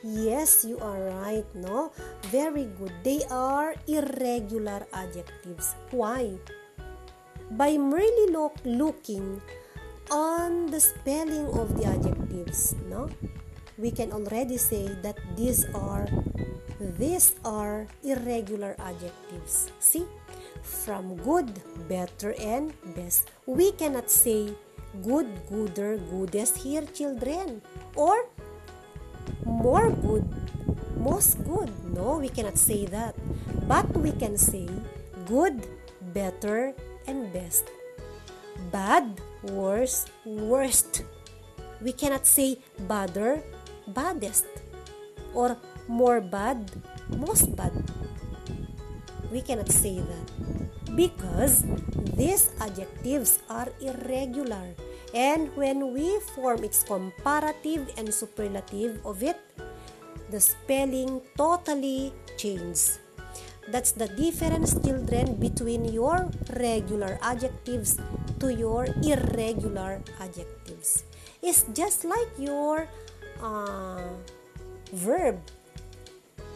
Yes, 0.07 0.63
you 0.63 0.79
are 0.79 1.19
right, 1.19 1.43
no? 1.51 1.91
Very 2.31 2.71
good. 2.79 2.95
They 3.03 3.27
are 3.27 3.75
irregular 3.91 4.87
adjectives. 4.95 5.75
Why? 5.91 6.39
By 7.51 7.75
merely 7.75 8.31
look, 8.31 8.55
looking 8.63 9.43
on 10.07 10.71
the 10.71 10.79
spelling 10.79 11.51
of 11.51 11.75
the 11.75 11.91
adjectives, 11.91 12.71
no? 12.87 13.11
We 13.75 13.91
can 13.91 14.15
already 14.15 14.55
say 14.55 14.87
that 15.03 15.19
these 15.35 15.67
are 15.75 16.07
these 16.79 17.35
are 17.43 17.83
irregular 17.99 18.79
adjectives. 18.79 19.75
See? 19.83 20.07
From 20.63 21.19
good, 21.19 21.51
better, 21.91 22.31
and 22.39 22.71
best. 22.95 23.27
We 23.45 23.75
cannot 23.75 24.07
say 24.07 24.55
good, 25.03 25.27
gooder, 25.51 25.99
goodest 25.99 26.63
here, 26.63 26.87
children. 26.95 27.61
Or 27.95 28.31
more 29.45 29.91
good, 29.91 30.25
most 30.97 31.43
good. 31.43 31.71
No, 31.93 32.17
we 32.17 32.29
cannot 32.29 32.57
say 32.57 32.85
that. 32.87 33.15
But 33.67 33.89
we 33.97 34.11
can 34.11 34.37
say 34.37 34.67
good, 35.25 35.67
better, 36.13 36.73
and 37.07 37.31
best. 37.33 37.69
Bad, 38.71 39.19
worse, 39.43 40.07
worst. 40.25 41.03
We 41.81 41.91
cannot 41.91 42.25
say 42.25 42.59
badder, 42.87 43.43
baddest. 43.87 44.45
Or 45.33 45.57
more 45.87 46.21
bad, 46.21 46.71
most 47.09 47.55
bad. 47.55 47.73
We 49.31 49.41
cannot 49.41 49.71
say 49.71 49.99
that 49.99 50.95
because 50.95 51.65
these 52.15 52.49
adjectives 52.59 53.39
are 53.49 53.67
irregular 53.79 54.73
and 55.13 55.53
when 55.55 55.93
we 55.93 56.19
form 56.35 56.63
its 56.63 56.83
comparative 56.83 57.91
and 57.97 58.13
superlative 58.13 58.99
of 59.05 59.23
it, 59.23 59.39
the 60.29 60.39
spelling 60.39 61.21
totally 61.37 62.13
changes. 62.37 62.99
That's 63.67 63.91
the 63.91 64.07
difference, 64.07 64.79
children, 64.79 65.35
between 65.35 65.85
your 65.91 66.31
regular 66.55 67.19
adjectives 67.21 67.99
to 68.39 68.53
your 68.53 68.87
irregular 69.03 70.01
adjectives. 70.19 71.03
It's 71.41 71.67
just 71.75 72.05
like 72.05 72.31
your 72.39 72.87
uh, 73.43 74.07
verb. 74.93 75.39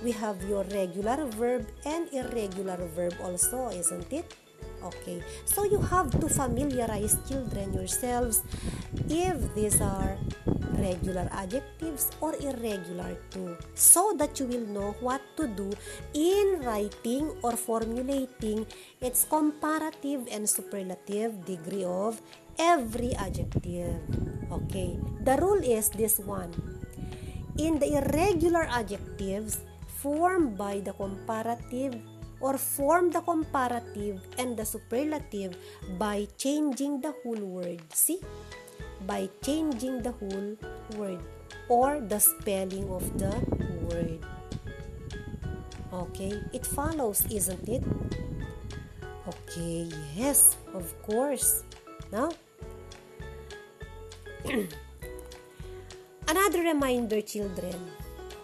We 0.03 0.11
have 0.17 0.41
your 0.47 0.63
regular 0.71 1.27
verb 1.35 1.67
and 1.85 2.07
irregular 2.13 2.79
verb 2.95 3.13
also, 3.21 3.69
isn't 3.69 4.11
it? 4.11 4.33
Okay, 4.81 5.21
so 5.45 5.63
you 5.63 5.77
have 5.77 6.09
to 6.19 6.27
familiarize 6.27 7.13
children 7.29 7.69
yourselves 7.73 8.41
if 9.09 9.37
these 9.53 9.77
are 9.79 10.17
regular 10.81 11.29
adjectives 11.29 12.09
or 12.17 12.33
irregular 12.41 13.13
too, 13.29 13.53
so 13.75 14.17
that 14.17 14.39
you 14.39 14.49
will 14.49 14.65
know 14.65 14.91
what 14.99 15.21
to 15.37 15.45
do 15.45 15.69
in 16.17 16.65
writing 16.65 17.29
or 17.45 17.53
formulating 17.53 18.65
its 18.99 19.25
comparative 19.29 20.25
and 20.31 20.49
superlative 20.49 21.45
degree 21.45 21.85
of 21.85 22.17
every 22.57 23.13
adjective. 23.15 24.01
Okay, 24.49 24.97
the 25.21 25.37
rule 25.37 25.61
is 25.61 25.89
this 25.93 26.17
one. 26.17 26.49
In 27.61 27.77
the 27.77 28.01
irregular 28.01 28.65
adjectives 28.65 29.61
formed 30.01 30.57
by 30.57 30.81
the 30.81 30.93
comparative 30.93 31.93
or 32.41 32.57
form 32.57 33.09
the 33.11 33.21
comparative 33.21 34.21
and 34.37 34.57
the 34.57 34.65
superlative 34.65 35.55
by 35.97 36.27
changing 36.37 37.01
the 37.01 37.13
whole 37.23 37.39
word. 37.39 37.81
See? 37.93 38.19
By 39.05 39.29
changing 39.41 40.01
the 40.01 40.11
whole 40.11 40.57
word 40.97 41.21
or 41.69 42.01
the 42.01 42.19
spelling 42.19 42.89
of 42.91 43.05
the 43.17 43.31
word. 43.87 44.19
Okay, 45.91 46.33
it 46.53 46.65
follows, 46.65 47.25
isn't 47.29 47.67
it? 47.67 47.83
Okay, 49.27 49.87
yes, 50.15 50.55
of 50.73 50.87
course. 51.03 51.63
Now, 52.11 52.31
another 56.27 56.61
reminder, 56.63 57.21
children. 57.21 57.75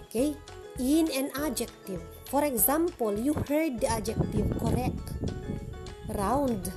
Okay, 0.07 0.35
in 0.79 1.11
an 1.11 1.31
adjective, 1.35 2.03
For 2.27 2.43
example, 2.43 3.15
you 3.15 3.31
heard 3.33 3.79
the 3.79 3.87
adjective 3.87 4.51
correct, 4.59 5.15
round, 6.11 6.71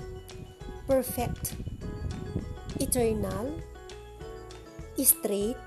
perfect, 0.86 1.58
eternal, 2.78 3.58
straight, 4.94 5.58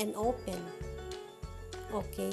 and 0.00 0.16
open. 0.16 0.56
Okay? 1.92 2.32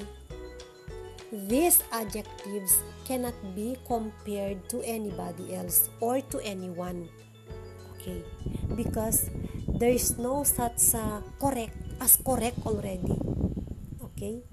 These 1.35 1.83
adjectives 1.91 2.79
cannot 3.03 3.35
be 3.53 3.75
compared 3.83 4.63
to 4.71 4.79
anybody 4.87 5.53
else 5.59 5.91
or 5.99 6.23
to 6.31 6.39
anyone. 6.47 7.11
Okay? 7.99 8.23
Because 8.79 9.27
there 9.67 9.91
is 9.91 10.17
no 10.17 10.47
such 10.47 10.95
uh, 10.95 11.19
correct 11.43 11.75
as 11.99 12.15
correct 12.15 12.63
already. 12.63 13.19
Okay? 14.15 14.47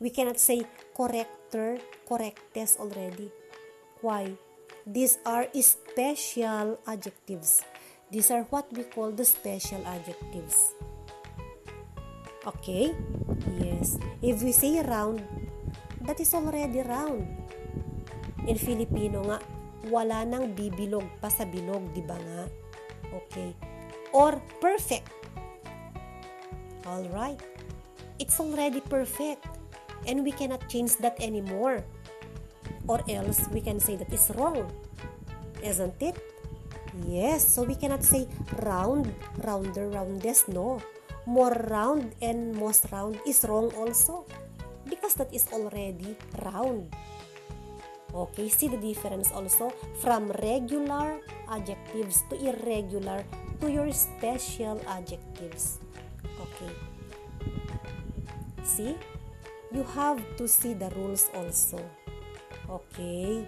We 0.00 0.08
cannot 0.08 0.40
say 0.40 0.64
corrector, 1.00 1.80
correctest 2.04 2.76
already. 2.76 3.32
Why? 4.04 4.36
These 4.84 5.16
are 5.24 5.48
special 5.56 6.76
adjectives. 6.84 7.64
These 8.12 8.28
are 8.28 8.44
what 8.52 8.68
we 8.76 8.84
call 8.84 9.08
the 9.08 9.24
special 9.24 9.80
adjectives. 9.88 10.76
Okay? 12.44 12.92
Yes. 13.56 13.96
If 14.20 14.44
we 14.44 14.52
say 14.52 14.84
round, 14.84 15.24
that 16.04 16.20
is 16.20 16.36
already 16.36 16.84
round. 16.84 17.24
In 18.44 18.60
Filipino 18.60 19.24
nga, 19.24 19.40
wala 19.88 20.28
nang 20.28 20.52
bibilog 20.52 21.08
pa 21.24 21.32
sa 21.32 21.48
bilog, 21.48 21.96
di 21.96 22.04
ba 22.04 22.20
nga? 22.20 22.44
Okay. 23.24 23.56
Or 24.12 24.36
perfect. 24.60 25.08
All 26.84 27.08
right. 27.08 27.40
It's 28.20 28.36
already 28.36 28.84
perfect 28.84 29.59
and 30.06 30.24
we 30.24 30.32
cannot 30.32 30.68
change 30.68 30.96
that 30.98 31.16
anymore. 31.20 31.84
Or 32.86 33.00
else 33.08 33.48
we 33.52 33.60
can 33.60 33.78
say 33.78 33.96
that 33.96 34.12
is 34.12 34.32
wrong 34.34 34.70
isn't 35.62 36.00
it? 36.00 36.16
Yes 37.06 37.46
so 37.46 37.62
we 37.62 37.76
cannot 37.78 38.02
say 38.02 38.26
round 38.66 39.14
rounder 39.44 39.88
roundest 39.88 40.48
no. 40.48 40.82
More 41.26 41.54
round 41.70 42.16
and 42.20 42.56
most 42.56 42.90
round 42.90 43.20
is 43.26 43.44
wrong 43.46 43.70
also 43.76 44.26
because 44.88 45.14
that 45.14 45.32
is 45.32 45.46
already 45.52 46.16
round. 46.42 46.90
Okay 48.12 48.48
see 48.48 48.68
the 48.68 48.80
difference 48.80 49.30
also. 49.30 49.70
From 50.02 50.32
regular 50.42 51.20
adjectives 51.48 52.24
to 52.30 52.34
irregular 52.40 53.22
to 53.60 53.70
your 53.70 53.92
special 53.92 54.80
adjectives. 54.88 55.78
Okay. 56.40 56.72
See 58.64 58.96
you 59.72 59.82
have 59.94 60.18
to 60.36 60.48
see 60.48 60.74
the 60.74 60.90
rules 60.96 61.30
also. 61.34 61.78
Okay? 62.68 63.46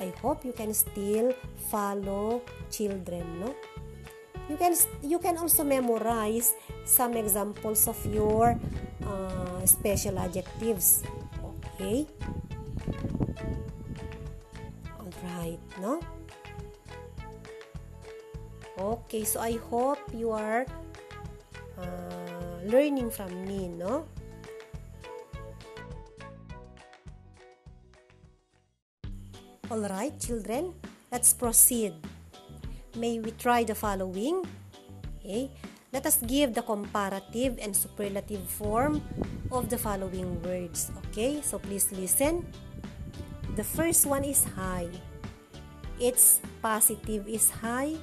I 0.00 0.12
hope 0.20 0.44
you 0.44 0.52
can 0.52 0.72
still 0.72 1.32
follow 1.68 2.40
children, 2.70 3.40
no? 3.40 3.54
You 4.48 4.56
can 4.56 4.74
you 5.04 5.18
can 5.20 5.36
also 5.36 5.62
memorize 5.62 6.56
some 6.88 7.14
examples 7.14 7.86
of 7.86 8.00
your 8.08 8.56
uh, 9.04 9.60
special 9.68 10.18
adjectives. 10.18 11.04
Okay? 11.44 12.08
All 14.96 15.12
right, 15.36 15.60
no? 15.80 16.00
Okay, 18.80 19.28
so 19.28 19.44
I 19.44 19.60
hope 19.68 20.00
you 20.16 20.32
are 20.32 20.64
uh, 21.76 22.56
learning 22.64 23.12
from 23.12 23.28
me, 23.44 23.68
no? 23.68 24.08
Alright, 29.70 30.18
children, 30.18 30.74
let's 31.14 31.30
proceed. 31.30 31.94
May 32.98 33.22
we 33.22 33.30
try 33.38 33.62
the 33.62 33.78
following? 33.78 34.42
Okay, 35.22 35.46
let 35.94 36.02
us 36.10 36.18
give 36.26 36.58
the 36.58 36.62
comparative 36.66 37.54
and 37.62 37.70
superlative 37.70 38.50
form 38.50 38.98
of 39.54 39.70
the 39.70 39.78
following 39.78 40.42
words. 40.42 40.90
Okay, 41.06 41.38
so 41.38 41.62
please 41.62 41.86
listen. 41.94 42.42
The 43.54 43.62
first 43.62 44.10
one 44.10 44.26
is 44.26 44.42
high. 44.58 44.90
Its 46.02 46.42
positive 46.58 47.30
is 47.30 47.46
high, 47.46 47.94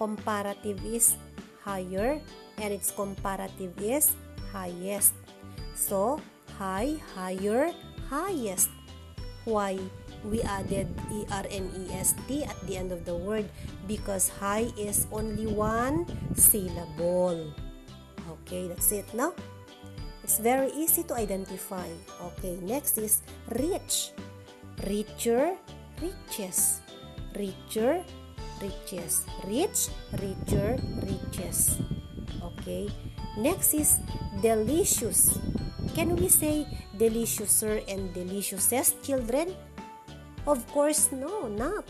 comparative 0.00 0.80
is 0.88 1.20
higher, 1.60 2.16
and 2.56 2.72
its 2.72 2.88
comparative 2.88 3.76
is 3.76 4.16
highest. 4.56 5.12
So, 5.76 6.16
high, 6.56 6.96
higher, 7.12 7.76
highest. 8.08 8.72
Why? 9.44 9.76
We 10.24 10.42
added 10.42 10.88
ER 11.12 11.44
and 11.52 11.68
EST 11.88 12.48
at 12.48 12.58
the 12.66 12.76
end 12.76 12.92
of 12.92 13.04
the 13.04 13.14
word 13.14 13.48
because 13.86 14.28
high 14.28 14.72
is 14.76 15.06
only 15.12 15.46
one 15.46 16.08
syllable. 16.34 17.52
Okay, 18.42 18.68
that's 18.68 18.92
it, 18.92 19.06
no? 19.12 19.34
It's 20.24 20.40
very 20.40 20.72
easy 20.72 21.04
to 21.04 21.14
identify. 21.14 21.86
Okay, 22.32 22.56
next 22.64 22.96
is 22.96 23.20
rich. 23.60 24.16
Richer, 24.88 25.52
riches. 26.00 26.80
Richer, 27.36 28.00
riches. 28.60 29.28
Rich, 29.44 29.92
richer, 30.16 30.80
riches. 31.04 31.76
Okay, 32.40 32.88
next 33.36 33.74
is 33.76 34.00
delicious. 34.40 35.36
Can 35.92 36.16
we 36.16 36.32
say 36.32 36.64
deliciouser 36.96 37.84
and 37.86 38.08
deliciousest, 38.16 39.04
children? 39.04 39.52
Of 40.46 40.66
course, 40.72 41.10
no, 41.12 41.48
not. 41.48 41.88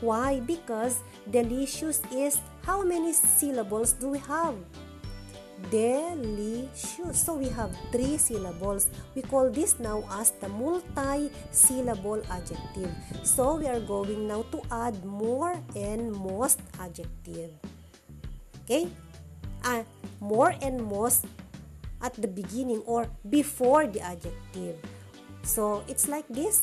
Why? 0.00 0.40
Because 0.40 1.02
delicious 1.28 2.00
is 2.14 2.38
how 2.62 2.82
many 2.82 3.12
syllables 3.12 3.92
do 3.92 4.14
we 4.14 4.18
have? 4.30 4.54
Delicious. 5.70 7.20
So 7.20 7.34
we 7.34 7.50
have 7.50 7.74
three 7.92 8.16
syllables. 8.16 8.88
We 9.14 9.22
call 9.22 9.50
this 9.50 9.78
now 9.78 10.04
as 10.16 10.30
the 10.40 10.48
multi-syllable 10.48 12.22
adjective. 12.30 12.94
So 13.22 13.56
we 13.58 13.66
are 13.66 13.80
going 13.80 14.28
now 14.28 14.46
to 14.54 14.62
add 14.70 15.04
more 15.04 15.58
and 15.76 16.12
most 16.14 16.62
adjective. 16.80 17.50
Okay? 18.64 18.88
Uh, 19.64 19.82
more 20.20 20.54
and 20.62 20.80
most 20.80 21.26
at 22.00 22.14
the 22.14 22.28
beginning 22.28 22.80
or 22.86 23.10
before 23.28 23.86
the 23.86 24.00
adjective. 24.00 24.78
So 25.42 25.84
it's 25.88 26.08
like 26.08 26.24
this 26.28 26.62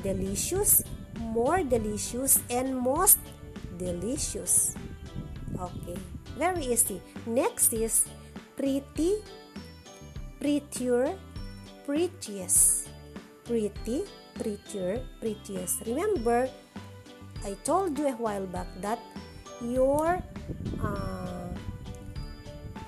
delicious, 0.00 0.82
more 1.20 1.62
delicious, 1.62 2.40
and 2.48 2.72
most 2.72 3.18
delicious. 3.76 4.74
Okay, 5.60 5.98
very 6.38 6.72
easy. 6.72 7.00
Next 7.26 7.72
is 7.72 8.08
pretty, 8.56 9.20
prettier, 10.40 11.14
prettiest. 11.84 12.88
Pretty, 13.44 14.06
prettier, 14.38 15.02
prettiest. 15.20 15.82
Remember, 15.84 16.48
I 17.44 17.58
told 17.66 17.98
you 17.98 18.08
a 18.08 18.16
while 18.16 18.46
back 18.46 18.70
that 18.80 18.98
your 19.60 20.22
uh, 20.78 21.50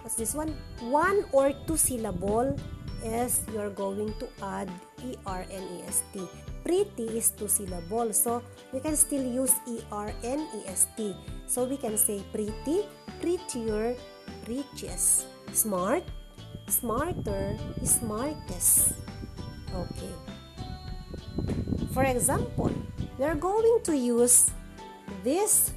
what's 0.02 0.14
this 0.14 0.34
one? 0.34 0.54
One 0.78 1.26
or 1.32 1.52
two 1.66 1.76
syllable 1.76 2.56
is 3.04 3.42
you're 3.52 3.70
going 3.70 4.14
to 4.18 4.26
add 4.42 4.70
E-R-N-E-S-T. 5.04 6.22
Pretty 6.64 7.20
is 7.20 7.30
two 7.30 7.46
syllable. 7.46 8.12
So, 8.12 8.42
we 8.72 8.80
can 8.80 8.96
still 8.96 9.22
use 9.22 9.52
E-R-N-E-S-T. 9.68 11.14
So, 11.46 11.64
we 11.64 11.76
can 11.76 11.96
say 11.96 12.24
pretty, 12.32 12.88
prettier, 13.20 13.94
richest. 14.48 15.28
Smart, 15.52 16.02
smarter, 16.66 17.56
smartest. 17.84 18.96
Okay. 19.70 20.14
For 21.92 22.02
example, 22.02 22.72
we 23.18 23.24
are 23.24 23.36
going 23.36 23.84
to 23.84 23.94
use 23.94 24.50
these 25.22 25.70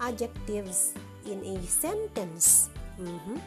adjectives 0.00 0.94
in 1.26 1.42
a 1.42 1.56
sentence. 1.66 2.70
Mm-hmm. 3.00 3.38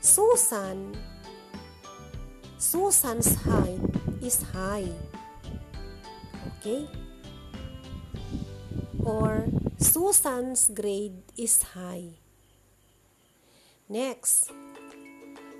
Susan 0.00 0.96
Susan's 2.60 3.40
height 3.40 3.80
is 4.20 4.44
high. 4.52 4.92
Okay? 6.60 6.84
Or 9.00 9.48
Susan's 9.80 10.68
grade 10.68 11.24
is 11.40 11.64
high. 11.72 12.20
Next, 13.88 14.52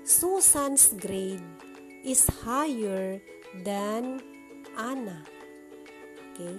Susan's 0.05 0.93
grade 0.93 1.41
is 2.05 2.29
higher 2.45 3.17
than 3.65 4.21
Anna. 4.77 5.25
Okay? 6.37 6.53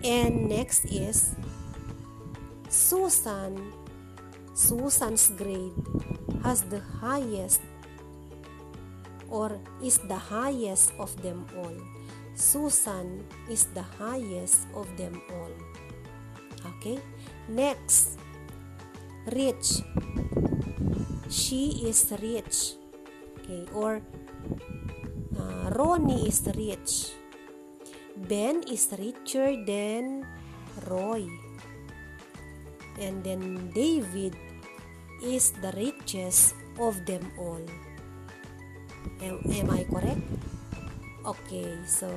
And 0.00 0.48
next 0.48 0.88
is 0.88 1.36
Susan. 2.72 3.68
Susan's 4.54 5.28
grade 5.36 5.76
has 6.40 6.62
the 6.72 6.80
highest 7.04 7.60
or 9.28 9.58
is 9.82 9.98
the 10.08 10.18
highest 10.18 10.92
of 10.98 11.10
them 11.22 11.46
all. 11.56 11.76
Susan 12.34 13.22
is 13.48 13.70
the 13.74 13.86
highest 13.98 14.66
of 14.74 14.90
them 14.96 15.22
all. 15.30 15.54
Okay? 16.78 16.98
Next, 17.48 18.18
rich. 19.30 19.82
She 21.30 21.86
is 21.86 22.10
rich. 22.20 22.74
Okay? 23.38 23.64
Or 23.72 24.02
uh, 25.38 25.70
Ronnie 25.78 26.26
is 26.26 26.42
rich. 26.56 27.14
Ben 28.16 28.62
is 28.66 28.90
richer 28.98 29.54
than 29.66 30.26
Roy. 30.86 31.26
And 32.98 33.22
then 33.22 33.70
David 33.74 34.34
is 35.22 35.50
the 35.62 35.70
richest 35.74 36.54
of 36.78 37.04
them 37.06 37.30
all. 37.38 37.62
Am, 39.22 39.40
am 39.50 39.70
I 39.70 39.84
correct? 39.84 40.20
Okay, 41.24 41.78
so 41.86 42.08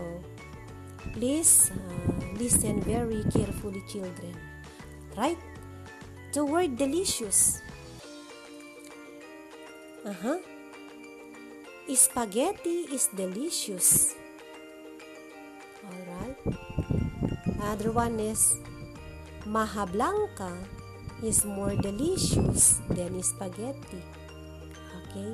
please 1.14 1.72
uh, 1.72 2.12
listen 2.36 2.82
very 2.82 3.24
carefully, 3.32 3.84
children. 3.88 4.36
Right? 5.16 5.40
The 6.34 6.44
word 6.44 6.78
delicious. 6.78 7.62
Uh 10.06 10.14
huh. 10.14 10.40
Spaghetti 11.88 12.92
is 12.92 13.08
delicious. 13.16 14.16
Alright. 15.88 16.36
Other 17.64 17.92
one 17.92 18.20
is 18.20 18.60
Maja 19.48 19.88
Blanca 19.88 20.52
is 21.24 21.46
more 21.46 21.76
delicious 21.80 22.84
than 22.92 23.24
spaghetti. 23.24 24.04
Okay. 25.00 25.32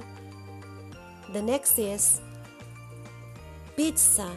The 1.34 1.42
next 1.42 1.82
is 1.82 2.22
pizza 3.76 4.30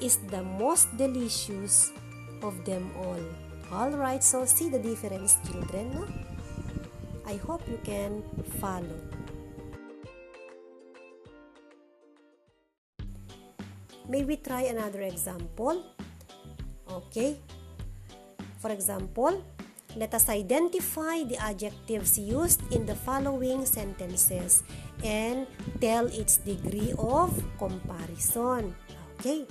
is 0.00 0.22
the 0.30 0.42
most 0.42 0.86
delicious 0.96 1.90
of 2.38 2.54
them 2.64 2.86
all. 3.02 3.18
Alright, 3.74 4.22
so 4.22 4.46
see 4.46 4.70
the 4.70 4.78
difference, 4.78 5.42
children. 5.42 5.90
No? 5.90 6.06
I 7.26 7.34
hope 7.34 7.66
you 7.66 7.82
can 7.82 8.22
follow. 8.62 8.94
May 14.08 14.22
we 14.22 14.36
try 14.36 14.70
another 14.70 15.02
example? 15.02 15.82
Okay. 16.86 17.42
For 18.62 18.70
example, 18.70 19.42
let 19.96 20.14
us 20.14 20.28
identify 20.28 21.24
the 21.24 21.36
adjectives 21.36 22.18
used 22.18 22.60
in 22.72 22.86
the 22.86 22.94
following 22.94 23.66
sentences 23.66 24.62
and 25.04 25.46
tell 25.80 26.06
its 26.06 26.38
degree 26.38 26.94
of 26.98 27.32
comparison. 27.58 28.74
Okay. 29.20 29.46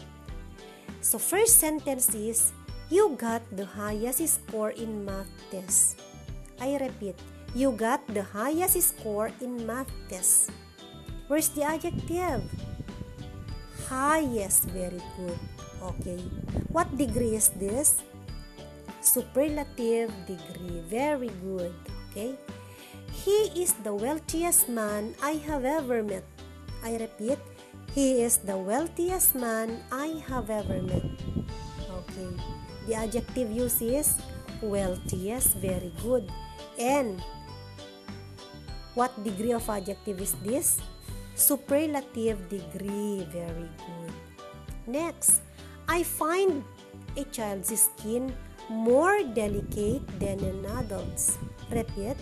So 1.01 1.17
first 1.17 1.57
sentence 1.57 2.13
is 2.13 2.53
you 2.89 3.15
got 3.17 3.41
the 3.55 3.65
highest 3.65 4.21
score 4.27 4.71
in 4.71 5.05
math 5.05 5.31
test. 5.49 6.01
I 6.59 6.77
repeat, 6.77 7.17
you 7.55 7.71
got 7.71 8.05
the 8.07 8.23
highest 8.23 8.77
score 8.81 9.31
in 9.41 9.65
math 9.65 9.89
test. 10.09 10.51
Where's 11.27 11.49
the 11.49 11.63
adjective? 11.63 12.43
highest. 13.91 14.71
Very 14.71 15.03
good. 15.19 15.39
Okay. 15.83 16.23
What 16.71 16.87
degree 16.95 17.35
is 17.35 17.51
this? 17.59 17.99
Superlative 19.01 20.13
degree. 20.25 20.81
Very 20.87 21.33
good. 21.41 21.73
Okay. 22.09 22.37
He 23.11 23.51
is 23.59 23.73
the 23.83 23.93
wealthiest 23.93 24.69
man 24.69 25.13
I 25.21 25.41
have 25.45 25.65
ever 25.65 26.01
met. 26.01 26.23
I 26.83 26.97
repeat, 26.97 27.37
he 27.93 28.23
is 28.23 28.37
the 28.37 28.57
wealthiest 28.57 29.35
man 29.35 29.83
I 29.91 30.23
have 30.29 30.49
ever 30.49 30.81
met. 30.81 31.05
Okay. 31.89 32.29
The 32.87 32.95
adjective 32.95 33.51
use 33.51 33.81
is 33.81 34.15
wealthiest. 34.61 35.57
Very 35.57 35.91
good. 36.01 36.31
And 36.79 37.21
what 38.95 39.11
degree 39.23 39.51
of 39.51 39.67
adjective 39.69 40.21
is 40.21 40.33
this? 40.45 40.79
superlative 41.41 42.49
degree. 42.49 43.25
Very 43.31 43.69
good. 43.81 44.13
Next, 44.87 45.41
I 45.87 46.03
find 46.03 46.63
a 47.17 47.23
child's 47.25 47.73
skin 47.73 48.33
more 48.71 49.19
delicate 49.35 50.07
than 50.19 50.39
an 50.39 50.63
adult's. 50.79 51.37
Repeat, 51.69 52.15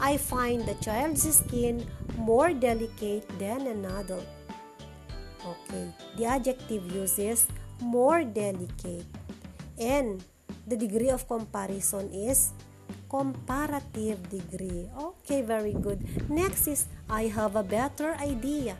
I 0.00 0.16
find 0.16 0.64
the 0.64 0.74
child's 0.80 1.28
skin 1.28 1.84
more 2.16 2.52
delicate 2.52 3.28
than 3.38 3.68
an 3.68 3.84
adult. 3.84 4.26
Okay, 5.44 5.92
the 6.16 6.24
adjective 6.24 6.88
uses 6.90 7.46
more 7.80 8.24
delicate. 8.24 9.04
And 9.78 10.24
the 10.66 10.76
degree 10.76 11.10
of 11.10 11.28
comparison 11.28 12.08
is 12.08 12.52
comparative 13.10 14.22
degree. 14.30 14.88
Okay, 14.96 15.42
very 15.42 15.74
good. 15.74 16.00
Next 16.30 16.66
is 16.66 16.88
I 17.10 17.28
have 17.28 17.56
a 17.56 17.62
better 17.62 18.16
idea. 18.16 18.76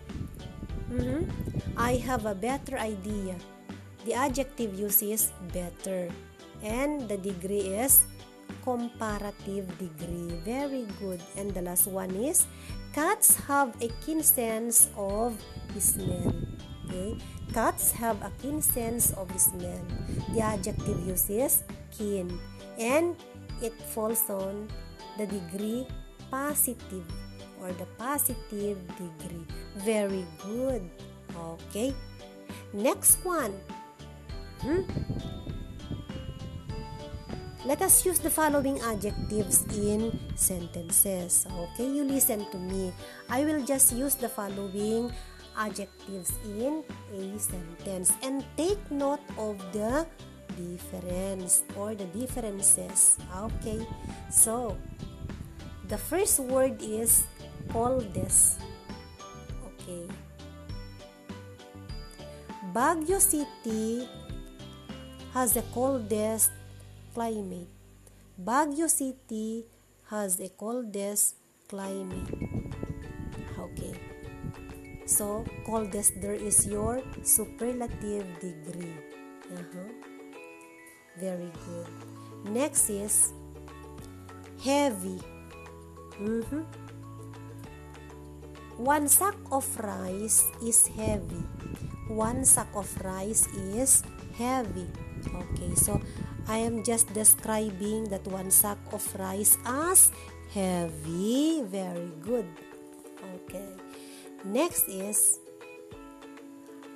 Mm-hmm. 0.89 1.29
I 1.77 1.97
have 2.05 2.27
a 2.27 2.35
better 2.35 2.79
idea. 2.79 3.37
The 4.05 4.15
adjective 4.15 4.75
uses 4.75 5.33
better. 5.53 6.09
And 6.63 7.09
the 7.09 7.19
degree 7.19 7.75
is 7.75 8.07
comparative 8.65 9.67
degree. 9.79 10.39
Very 10.45 10.87
good. 11.01 11.21
And 11.37 11.53
the 11.53 11.63
last 11.63 11.87
one 11.87 12.15
is 12.17 12.47
cats 12.95 13.37
have 13.49 13.75
a 13.83 13.89
keen 14.05 14.23
sense 14.23 14.91
of 14.97 15.35
smell. 15.79 16.33
Okay? 16.87 17.19
Cats 17.53 17.93
have 17.93 18.21
a 18.23 18.31
keen 18.41 18.63
sense 18.63 19.13
of 19.13 19.29
smell. 19.39 19.81
The 20.35 20.41
adjective 20.41 21.01
uses 21.07 21.65
keen. 21.91 22.39
And 22.79 23.17
it 23.61 23.75
falls 23.95 24.29
on 24.31 24.69
the 25.19 25.27
degree 25.27 25.87
positive 26.31 27.05
or 27.61 27.73
the 27.73 27.87
positive 27.99 28.79
degree. 28.97 29.47
Very 29.77 30.27
good. 30.43 30.83
Okay. 31.37 31.95
Next 32.73 33.25
one. 33.25 33.53
Hmm? 34.61 34.83
Let 37.63 37.79
us 37.79 38.03
use 38.03 38.19
the 38.19 38.31
following 38.31 38.83
adjectives 38.83 39.63
in 39.71 40.19
sentences. 40.35 41.47
Okay, 41.47 41.87
you 41.87 42.03
listen 42.03 42.43
to 42.51 42.59
me. 42.59 42.91
I 43.31 43.47
will 43.47 43.63
just 43.63 43.95
use 43.95 44.19
the 44.19 44.29
following 44.29 45.15
adjectives 45.55 46.35
in 46.43 46.83
a 47.15 47.39
sentence 47.39 48.11
and 48.19 48.43
take 48.57 48.83
note 48.91 49.23
of 49.39 49.63
the 49.71 50.11
difference 50.59 51.63
or 51.79 51.95
the 51.95 52.11
differences. 52.11 53.23
Okay, 53.31 53.87
so 54.27 54.77
the 55.87 55.99
first 55.99 56.43
word 56.43 56.83
is 56.83 57.31
coldest. 57.71 58.59
Okay. 59.63 60.11
Baguio 62.75 63.23
City 63.23 64.09
has 65.31 65.55
the 65.55 65.63
coldest 65.71 66.51
climate. 67.15 67.69
Baguio 68.41 68.89
City 68.89 69.65
has 70.09 70.37
the 70.37 70.49
coldest 70.57 71.37
climate. 71.69 72.29
Okay. 73.59 73.95
So, 75.07 75.45
coldest 75.67 76.21
there 76.21 76.35
is 76.35 76.67
your 76.67 77.03
superlative 77.23 78.27
degree. 78.41 78.97
Uh-huh. 79.53 79.89
Very 81.19 81.53
good. 81.67 81.89
Next 82.53 82.89
is 82.89 83.33
heavy. 84.65 85.21
Mm-hmm. 86.17 86.65
One 88.79 89.07
sack 89.09 89.37
of 89.53 89.69
rice 89.79 90.45
is 90.65 90.87
heavy. 90.87 91.45
One 92.09 92.45
sack 92.45 92.69
of 92.75 92.89
rice 93.05 93.47
is 93.55 94.03
heavy. 94.37 94.89
Okay, 95.29 95.75
so 95.75 96.01
I 96.49 96.59
am 96.59 96.83
just 96.83 97.13
describing 97.15 98.09
that 98.11 98.27
one 98.27 98.51
sack 98.51 98.79
of 98.93 99.03
rice 99.19 99.59
as 99.67 100.11
heavy. 100.53 101.63
Very 101.67 102.11
good. 102.21 102.47
Okay. 103.43 103.69
Next 104.45 104.89
is 104.89 105.39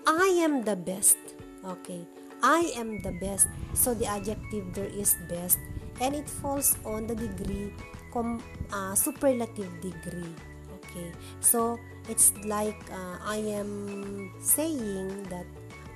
I 0.06 0.38
am 0.42 0.62
the 0.62 0.76
best. 0.76 1.18
Okay. 1.64 2.06
I 2.42 2.70
am 2.76 3.00
the 3.00 3.12
best. 3.18 3.48
So 3.74 3.94
the 3.94 4.06
adjective 4.06 4.74
there 4.74 4.90
is 4.90 5.16
best 5.28 5.58
and 6.00 6.14
it 6.14 6.28
falls 6.28 6.76
on 6.84 7.06
the 7.06 7.14
degree 7.14 7.72
com, 8.16 8.40
uh, 8.72 8.94
superlative 8.94 9.68
degree. 9.80 10.32
Okay. 10.80 11.12
So 11.40 11.76
it's 12.08 12.32
like 12.48 12.78
uh, 12.88 13.20
I 13.20 13.36
am 13.52 14.32
saying 14.40 15.28
that 15.28 15.44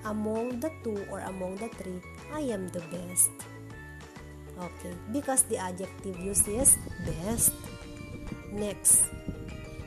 among 0.04 0.60
the 0.60 0.68
two 0.84 1.00
or 1.08 1.20
among 1.24 1.56
the 1.56 1.68
three, 1.80 2.00
I 2.32 2.40
am 2.50 2.68
the 2.68 2.80
best. 2.88 3.30
Okay, 4.60 4.94
because 5.12 5.42
the 5.48 5.56
adjective 5.56 6.18
used 6.20 6.48
is 6.48 6.76
best. 7.06 7.52
Next, 8.52 9.06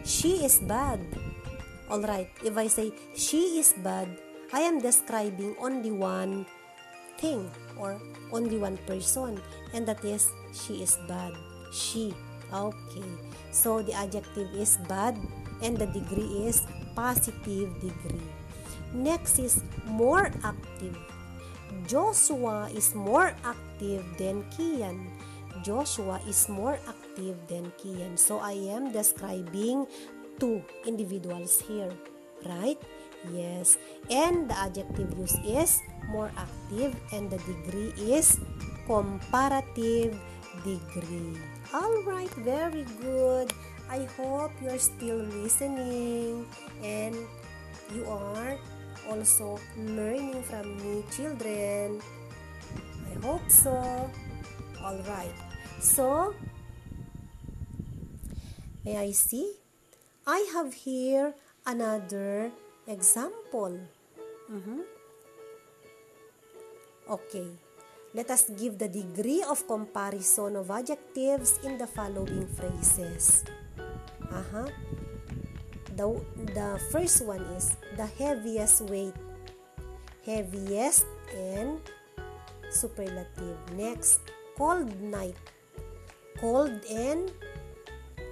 she 0.04 0.44
is 0.46 0.60
bad. 0.60 1.00
Alright, 1.92 2.32
if 2.44 2.58
I 2.58 2.68
say 2.68 2.92
she 3.16 3.60
is 3.62 3.74
bad, 3.84 4.08
I 4.52 4.62
am 4.62 4.80
describing 4.82 5.56
only 5.62 5.92
one 5.92 6.46
thing 7.18 7.52
or 7.78 8.02
only 8.32 8.58
one 8.58 8.78
person, 8.90 9.38
and 9.74 9.86
that 9.86 10.04
is 10.04 10.30
she 10.54 10.82
is 10.82 10.98
bad. 11.08 11.34
She. 11.74 12.14
Okay, 12.54 13.10
so 13.50 13.82
the 13.82 13.94
adjective 13.98 14.54
is 14.54 14.78
bad 14.86 15.18
and 15.66 15.74
the 15.74 15.90
degree 15.90 16.46
is 16.46 16.62
positive 16.94 17.74
degree. 17.82 18.30
Next 18.94 19.40
is 19.40 19.66
more 19.90 20.30
active. 20.46 20.94
Joshua 21.88 22.70
is 22.74 22.96
more 22.96 23.36
active 23.44 24.06
than 24.18 24.44
Kian. 24.56 25.12
Joshua 25.64 26.20
is 26.28 26.48
more 26.50 26.80
active 26.88 27.38
than 27.48 27.72
Kian. 27.80 28.18
So 28.18 28.40
I 28.40 28.54
am 28.72 28.92
describing 28.92 29.88
two 30.40 30.64
individuals 30.86 31.62
here, 31.62 31.92
right? 32.46 32.80
Yes. 33.32 33.78
And 34.12 34.50
the 34.50 34.58
adjective 34.58 35.14
use 35.18 35.38
is 35.46 35.80
more 36.12 36.32
active 36.36 36.96
and 37.12 37.32
the 37.32 37.40
degree 37.48 37.94
is 37.96 38.40
comparative 38.88 40.20
degree. 40.64 41.40
All 41.74 42.04
right, 42.04 42.32
very 42.44 42.86
good. 43.02 43.54
I 43.90 44.06
hope 44.18 44.52
you're 44.62 44.82
still 44.82 45.24
listening 45.42 46.46
and 46.84 47.16
you 47.94 48.06
are 48.06 48.58
also 49.10 49.60
learning 49.78 50.44
from 50.44 50.78
me 50.80 51.04
children. 51.12 52.02
I 53.08 53.14
hope 53.26 53.48
so. 53.50 53.76
All 54.84 55.00
right. 55.08 55.36
So 55.80 56.34
may 58.84 58.98
i 58.98 59.12
see? 59.12 59.60
I 60.28 60.48
have 60.56 60.74
here 60.74 61.36
another 61.66 62.52
example. 62.88 63.80
Mm-hmm. 64.52 64.82
okay. 67.10 67.48
Let 68.14 68.30
us 68.30 68.46
give 68.54 68.78
the 68.78 68.88
degree 68.88 69.42
of 69.42 69.66
comparison 69.66 70.56
of 70.56 70.70
adjectives 70.70 71.58
in 71.66 71.82
the 71.82 71.88
following 71.90 72.46
phrases. 72.46 73.44
Uh-huh 74.30 74.70
the, 75.96 76.08
the 76.54 76.80
first 76.92 77.26
one 77.26 77.42
is 77.58 77.76
the 77.98 78.06
heaviest 78.06 78.82
weight. 78.90 79.14
Heaviest 80.26 81.06
and 81.36 81.80
superlative. 82.72 83.58
Next, 83.76 84.20
cold 84.58 84.90
night. 85.02 85.36
Cold 86.40 86.74
and 86.90 87.32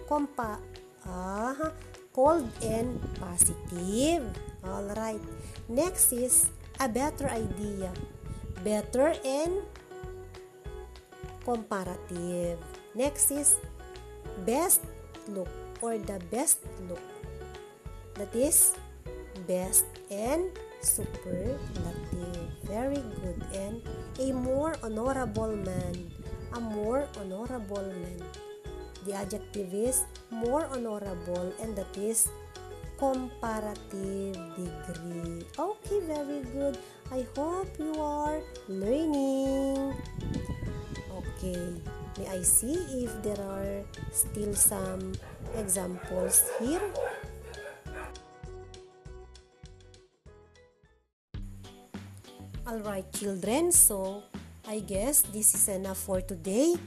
compa 0.10 0.60
uh, 1.08 1.72
cold 2.14 2.48
and 2.64 3.00
positive. 3.20 4.24
All 4.64 4.92
right. 4.96 5.22
Next 5.70 6.12
is 6.12 6.50
a 6.80 6.88
better 6.90 7.30
idea. 7.30 7.92
Better 8.64 9.16
and 9.26 9.64
comparative. 11.44 12.60
Next 12.94 13.32
is 13.32 13.58
best 14.46 14.82
look 15.28 15.50
or 15.82 15.98
the 15.98 16.22
best 16.30 16.62
look 16.88 17.02
that 18.16 18.34
is 18.36 18.76
best 19.48 19.86
and 20.10 20.52
superlative. 20.82 22.50
Very 22.64 23.02
good. 23.22 23.40
And 23.54 23.82
a 24.20 24.34
more 24.34 24.76
honorable 24.84 25.56
man. 25.56 26.12
A 26.54 26.60
more 26.60 27.08
honorable 27.20 27.84
man. 27.84 28.22
The 29.06 29.14
adjective 29.14 29.74
is 29.74 30.04
more 30.30 30.66
honorable 30.68 31.54
and 31.62 31.76
that 31.76 31.96
is 31.98 32.30
comparative 33.02 34.38
degree. 34.54 35.42
Okay, 35.58 36.00
very 36.06 36.46
good. 36.54 36.78
I 37.10 37.26
hope 37.36 37.74
you 37.80 37.98
are 37.98 38.40
learning. 38.70 39.98
Okay, 41.10 41.82
may 42.18 42.28
I 42.30 42.42
see 42.46 42.78
if 43.02 43.10
there 43.26 43.42
are 43.42 43.82
still 44.14 44.54
some 44.54 45.18
examples 45.58 46.46
here? 46.62 46.94
Alright, 52.72 53.12
children, 53.12 53.76
so 53.76 54.24
I 54.64 54.80
guess 54.80 55.28
this 55.36 55.52
is 55.52 55.68
enough 55.68 56.08
for 56.08 56.24
today. 56.24 56.80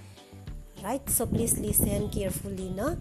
Right, 0.80 1.04
so 1.12 1.28
please 1.28 1.60
listen 1.60 2.08
carefully, 2.08 2.72
no? 2.72 2.96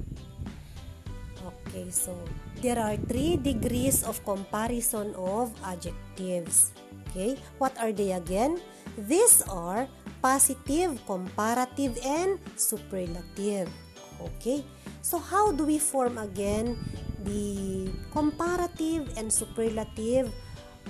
Okay, 1.40 1.88
so 1.96 2.12
there 2.60 2.76
are 2.76 3.00
three 3.08 3.40
degrees 3.40 4.04
of 4.04 4.20
comparison 4.28 5.16
of 5.16 5.56
adjectives. 5.64 6.76
Okay, 7.08 7.40
what 7.56 7.72
are 7.80 7.96
they 7.96 8.20
again? 8.20 8.60
These 9.00 9.48
are 9.48 9.88
positive, 10.20 11.00
comparative, 11.08 11.96
and 12.04 12.36
superlative. 12.60 13.72
Okay, 14.20 14.60
so 15.00 15.24
how 15.24 15.56
do 15.56 15.64
we 15.64 15.80
form 15.80 16.20
again 16.20 16.76
the 17.24 17.88
comparative 18.12 19.08
and 19.16 19.32
superlative 19.32 20.36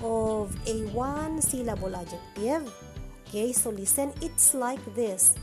of 0.02 0.56
a 0.68 0.88
one 0.96 1.42
syllable 1.42 1.96
adjective. 1.96 2.72
Okay, 3.28 3.52
so 3.54 3.70
listen, 3.70 4.14
it's 4.22 4.54
like 4.54 4.82
this. 4.96 5.36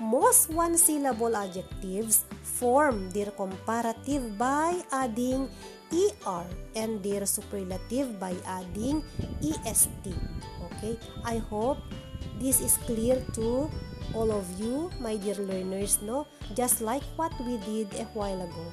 Most 0.00 0.50
one 0.50 0.76
syllable 0.76 1.34
adjectives 1.34 2.24
form 2.42 3.10
their 3.10 3.30
comparative 3.32 4.38
by 4.38 4.80
adding 4.92 5.48
er 6.26 6.46
and 6.76 7.02
their 7.02 7.24
superlative 7.24 8.20
by 8.20 8.36
adding 8.46 9.02
est. 9.42 9.88
Okay, 10.68 10.98
I 11.24 11.38
hope 11.38 11.78
this 12.38 12.60
is 12.60 12.76
clear 12.84 13.18
to 13.34 13.70
all 14.14 14.30
of 14.32 14.46
you, 14.60 14.90
my 15.00 15.16
dear 15.16 15.36
learners, 15.36 16.00
no? 16.00 16.26
Just 16.54 16.80
like 16.80 17.02
what 17.16 17.32
we 17.44 17.58
did 17.64 17.92
a 17.98 18.04
while 18.14 18.40
ago 18.40 18.66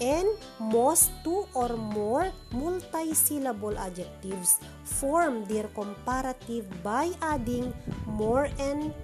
and 0.00 0.28
most 0.58 1.10
two 1.24 1.46
or 1.54 1.76
more 1.76 2.30
multisyllable 2.54 3.74
adjectives 3.78 4.58
form 4.84 5.44
their 5.46 5.66
comparative 5.74 6.66
by 6.82 7.10
adding 7.22 7.74
more 8.06 8.48
and 8.58 8.94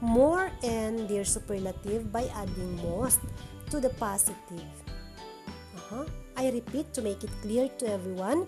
more 0.00 0.50
and 0.62 1.08
their 1.08 1.24
superlative 1.24 2.12
by 2.12 2.28
adding 2.34 2.76
most 2.82 3.20
to 3.70 3.80
the 3.80 3.90
positive. 3.96 4.68
Uh-huh. 5.76 6.04
I 6.36 6.50
repeat 6.50 6.92
to 6.94 7.00
make 7.02 7.22
it 7.22 7.30
clear 7.42 7.70
to 7.78 7.86
everyone, 7.86 8.46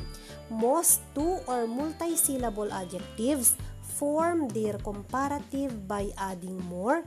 most 0.51 1.01
two 1.14 1.38
or 1.46 1.70
multisyllable 1.70 2.70
adjectives 2.75 3.57
form 3.81 4.49
their 4.51 4.77
comparative 4.83 5.88
by 5.88 6.11
adding 6.18 6.61
more 6.68 7.05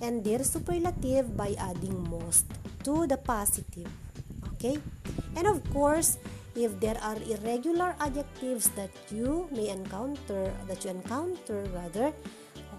and 0.00 0.24
their 0.24 0.42
superlative 0.42 1.36
by 1.36 1.54
adding 1.60 1.94
most 2.10 2.50
to 2.82 3.06
the 3.06 3.16
positive 3.16 3.86
okay? 4.62 4.78
And 5.34 5.50
of 5.50 5.58
course 5.74 6.22
if 6.54 6.78
there 6.78 6.96
are 7.02 7.16
irregular 7.26 7.96
adjectives 7.98 8.68
that 8.78 8.94
you 9.10 9.50
may 9.50 9.74
encounter 9.74 10.54
that 10.70 10.84
you 10.86 10.94
encounter 10.94 11.66
rather 11.74 12.14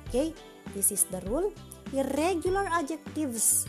okay? 0.08 0.32
This 0.72 0.96
is 0.96 1.04
the 1.12 1.20
rule. 1.28 1.52
Irregular 1.92 2.66
adjectives 2.72 3.68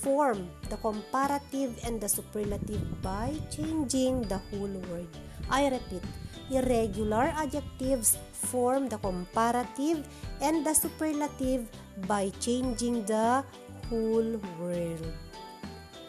form 0.00 0.48
the 0.72 0.80
comparative 0.80 1.76
and 1.84 2.00
the 2.00 2.08
superlative 2.08 2.80
by 3.02 3.36
changing 3.52 4.22
the 4.32 4.40
whole 4.48 4.72
word. 4.88 5.10
I 5.50 5.68
repeat, 5.68 6.02
irregular 6.48 7.28
adjectives 7.36 8.16
form 8.32 8.88
the 8.88 8.96
comparative 8.96 10.08
and 10.40 10.64
the 10.64 10.72
superlative 10.72 11.68
by 12.08 12.32
changing 12.40 13.04
the 13.04 13.44
whole 13.90 14.40
word 14.58 15.04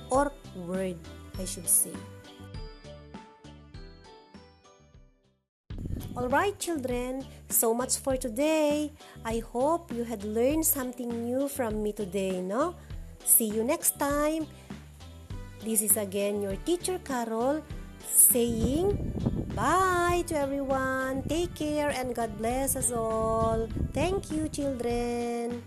or 0.10 0.32
word, 0.56 0.98
Should 1.46 1.68
say. 1.68 1.94
Alright, 6.16 6.60
children, 6.60 7.24
so 7.48 7.74
much 7.74 7.98
for 7.98 8.18
today. 8.18 8.92
I 9.24 9.40
hope 9.40 9.92
you 9.96 10.04
had 10.04 10.24
learned 10.24 10.66
something 10.66 11.08
new 11.08 11.48
from 11.48 11.82
me 11.82 11.94
today, 11.94 12.42
no? 12.42 12.76
See 13.24 13.48
you 13.48 13.64
next 13.64 13.98
time. 13.98 14.46
This 15.64 15.82
is 15.82 15.96
again 15.96 16.42
your 16.42 16.58
teacher 16.68 17.00
Carol 17.00 17.64
saying 18.04 18.98
bye 19.56 20.24
to 20.28 20.36
everyone. 20.36 21.24
Take 21.24 21.56
care 21.56 21.90
and 21.96 22.14
God 22.14 22.36
bless 22.38 22.76
us 22.76 22.92
all. 22.92 23.70
Thank 23.94 24.32
you, 24.32 24.50
children. 24.50 25.64